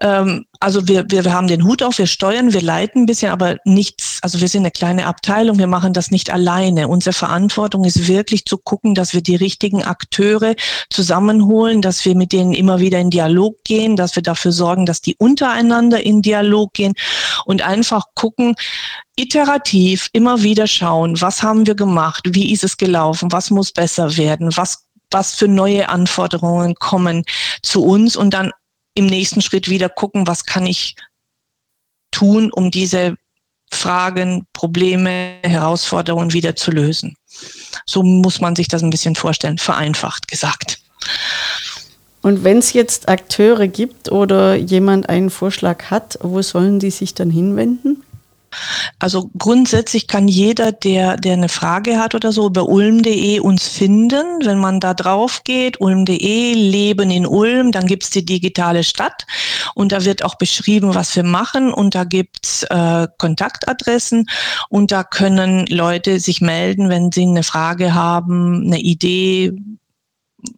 Ähm, 0.00 0.46
also 0.60 0.88
wir, 0.88 1.04
wir, 1.10 1.24
haben 1.32 1.46
den 1.46 1.64
Hut 1.64 1.82
auf, 1.82 1.98
wir 1.98 2.06
steuern, 2.06 2.52
wir 2.54 2.62
leiten 2.62 3.02
ein 3.02 3.06
bisschen, 3.06 3.30
aber 3.32 3.56
nichts, 3.64 4.18
also 4.22 4.40
wir 4.40 4.48
sind 4.48 4.62
eine 4.62 4.70
kleine 4.70 5.06
Abteilung, 5.06 5.58
wir 5.58 5.66
machen 5.66 5.92
das 5.92 6.10
nicht 6.10 6.30
alleine. 6.30 6.88
Unsere 6.88 7.12
Verantwortung 7.12 7.84
ist 7.84 8.08
wirklich 8.08 8.46
zu 8.46 8.56
gucken, 8.56 8.94
dass 8.94 9.12
wir 9.12 9.22
die 9.22 9.36
richtigen 9.36 9.84
Akteure 9.84 10.54
zusammenholen, 10.88 11.82
dass 11.82 12.04
wir 12.04 12.16
mit 12.16 12.32
denen 12.32 12.54
immer 12.54 12.80
wieder 12.80 12.98
in 12.98 13.10
Dialog 13.10 13.62
gehen, 13.64 13.96
dass 13.96 14.16
wir 14.16 14.22
dafür 14.22 14.52
sorgen, 14.52 14.86
dass 14.86 15.02
die 15.02 15.16
untereinander 15.16 16.02
in 16.02 16.22
Dialog 16.22 16.72
gehen 16.72 16.94
und 17.44 17.62
einfach 17.62 18.04
gucken, 18.14 18.54
iterativ 19.16 20.08
immer 20.14 20.42
wieder 20.42 20.66
schauen, 20.66 21.20
was 21.20 21.42
haben 21.42 21.66
wir 21.66 21.74
gemacht, 21.74 22.22
wie 22.30 22.52
ist 22.52 22.64
es 22.64 22.78
gelaufen, 22.78 23.32
was 23.32 23.50
muss 23.50 23.70
besser 23.70 24.16
werden, 24.16 24.56
was 24.56 24.86
was 25.12 25.34
für 25.34 25.48
neue 25.48 25.88
Anforderungen 25.88 26.74
kommen 26.76 27.24
zu 27.62 27.84
uns 27.84 28.16
und 28.16 28.32
dann 28.32 28.52
im 29.00 29.06
nächsten 29.06 29.40
Schritt 29.40 29.68
wieder 29.68 29.88
gucken, 29.88 30.26
was 30.26 30.44
kann 30.44 30.66
ich 30.66 30.94
tun, 32.10 32.52
um 32.52 32.70
diese 32.70 33.16
Fragen, 33.72 34.46
Probleme, 34.52 35.36
Herausforderungen 35.42 36.32
wieder 36.32 36.54
zu 36.54 36.70
lösen. 36.70 37.16
So 37.86 38.02
muss 38.02 38.40
man 38.40 38.56
sich 38.56 38.68
das 38.68 38.82
ein 38.82 38.90
bisschen 38.90 39.14
vorstellen, 39.14 39.58
vereinfacht 39.58 40.28
gesagt. 40.28 40.80
Und 42.20 42.44
wenn 42.44 42.58
es 42.58 42.74
jetzt 42.74 43.08
Akteure 43.08 43.68
gibt 43.68 44.12
oder 44.12 44.54
jemand 44.54 45.08
einen 45.08 45.30
Vorschlag 45.30 45.84
hat, 45.90 46.18
wo 46.20 46.42
sollen 46.42 46.78
die 46.78 46.90
sich 46.90 47.14
dann 47.14 47.30
hinwenden? 47.30 48.02
Also 48.98 49.30
grundsätzlich 49.38 50.06
kann 50.06 50.28
jeder, 50.28 50.72
der, 50.72 51.16
der 51.16 51.34
eine 51.34 51.48
Frage 51.48 51.98
hat 51.98 52.14
oder 52.14 52.32
so, 52.32 52.46
über 52.46 52.68
ulm.de 52.68 53.40
uns 53.40 53.68
finden. 53.68 54.44
Wenn 54.44 54.58
man 54.58 54.80
da 54.80 54.94
drauf 54.94 55.42
geht, 55.44 55.80
ulm.de, 55.80 56.54
Leben 56.54 57.10
in 57.10 57.26
Ulm, 57.26 57.72
dann 57.72 57.86
gibt's 57.86 58.10
die 58.10 58.24
digitale 58.24 58.84
Stadt 58.84 59.26
und 59.74 59.92
da 59.92 60.04
wird 60.04 60.24
auch 60.24 60.34
beschrieben, 60.36 60.94
was 60.94 61.14
wir 61.14 61.22
machen 61.22 61.72
und 61.72 61.94
da 61.94 62.04
gibt's 62.04 62.64
äh, 62.64 63.06
Kontaktadressen 63.18 64.28
und 64.68 64.92
da 64.92 65.04
können 65.04 65.66
Leute 65.66 66.20
sich 66.20 66.40
melden, 66.40 66.88
wenn 66.88 67.12
sie 67.12 67.22
eine 67.22 67.42
Frage 67.42 67.94
haben, 67.94 68.64
eine 68.66 68.80
Idee, 68.80 69.52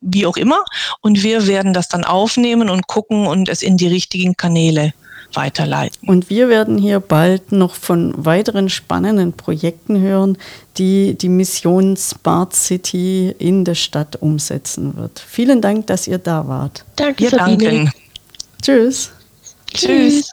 wie 0.01 0.27
auch 0.27 0.37
immer. 0.37 0.65
Und 1.01 1.23
wir 1.23 1.47
werden 1.47 1.73
das 1.75 1.89
dann 1.89 2.05
aufnehmen 2.05 2.71
und 2.71 2.87
gucken 2.87 3.27
und 3.27 3.49
es 3.49 3.63
in 3.63 3.77
die 3.77 3.89
richtigen 3.89 4.37
Kanäle 4.37 4.95
weiterleiten. 5.37 6.09
Und 6.09 6.31
wir 6.31 6.49
werden 6.49 6.79
hier 6.79 7.01
bald 7.01 7.53
noch 7.53 7.75
von 7.75 8.13
weiteren 8.25 8.69
spannenden 8.69 9.33
Projekten 9.33 10.01
hören, 10.01 10.39
die 10.79 11.15
die 11.15 11.29
Mission 11.29 11.97
Smart 11.97 12.55
City 12.55 13.35
in 13.39 13.65
der 13.65 13.75
Stadt 13.75 14.17
umsetzen 14.21 14.97
wird. 14.97 15.19
Vielen 15.19 15.61
Dank, 15.61 15.87
dass 15.87 16.07
ihr 16.07 16.19
da 16.19 16.49
wart. 16.49 16.85
Danke, 16.97 17.25
Wir 17.25 17.31
Sabine. 17.31 17.57
danken. 17.65 17.93
Tschüss. 18.63 19.11
Tschüss. 19.73 20.32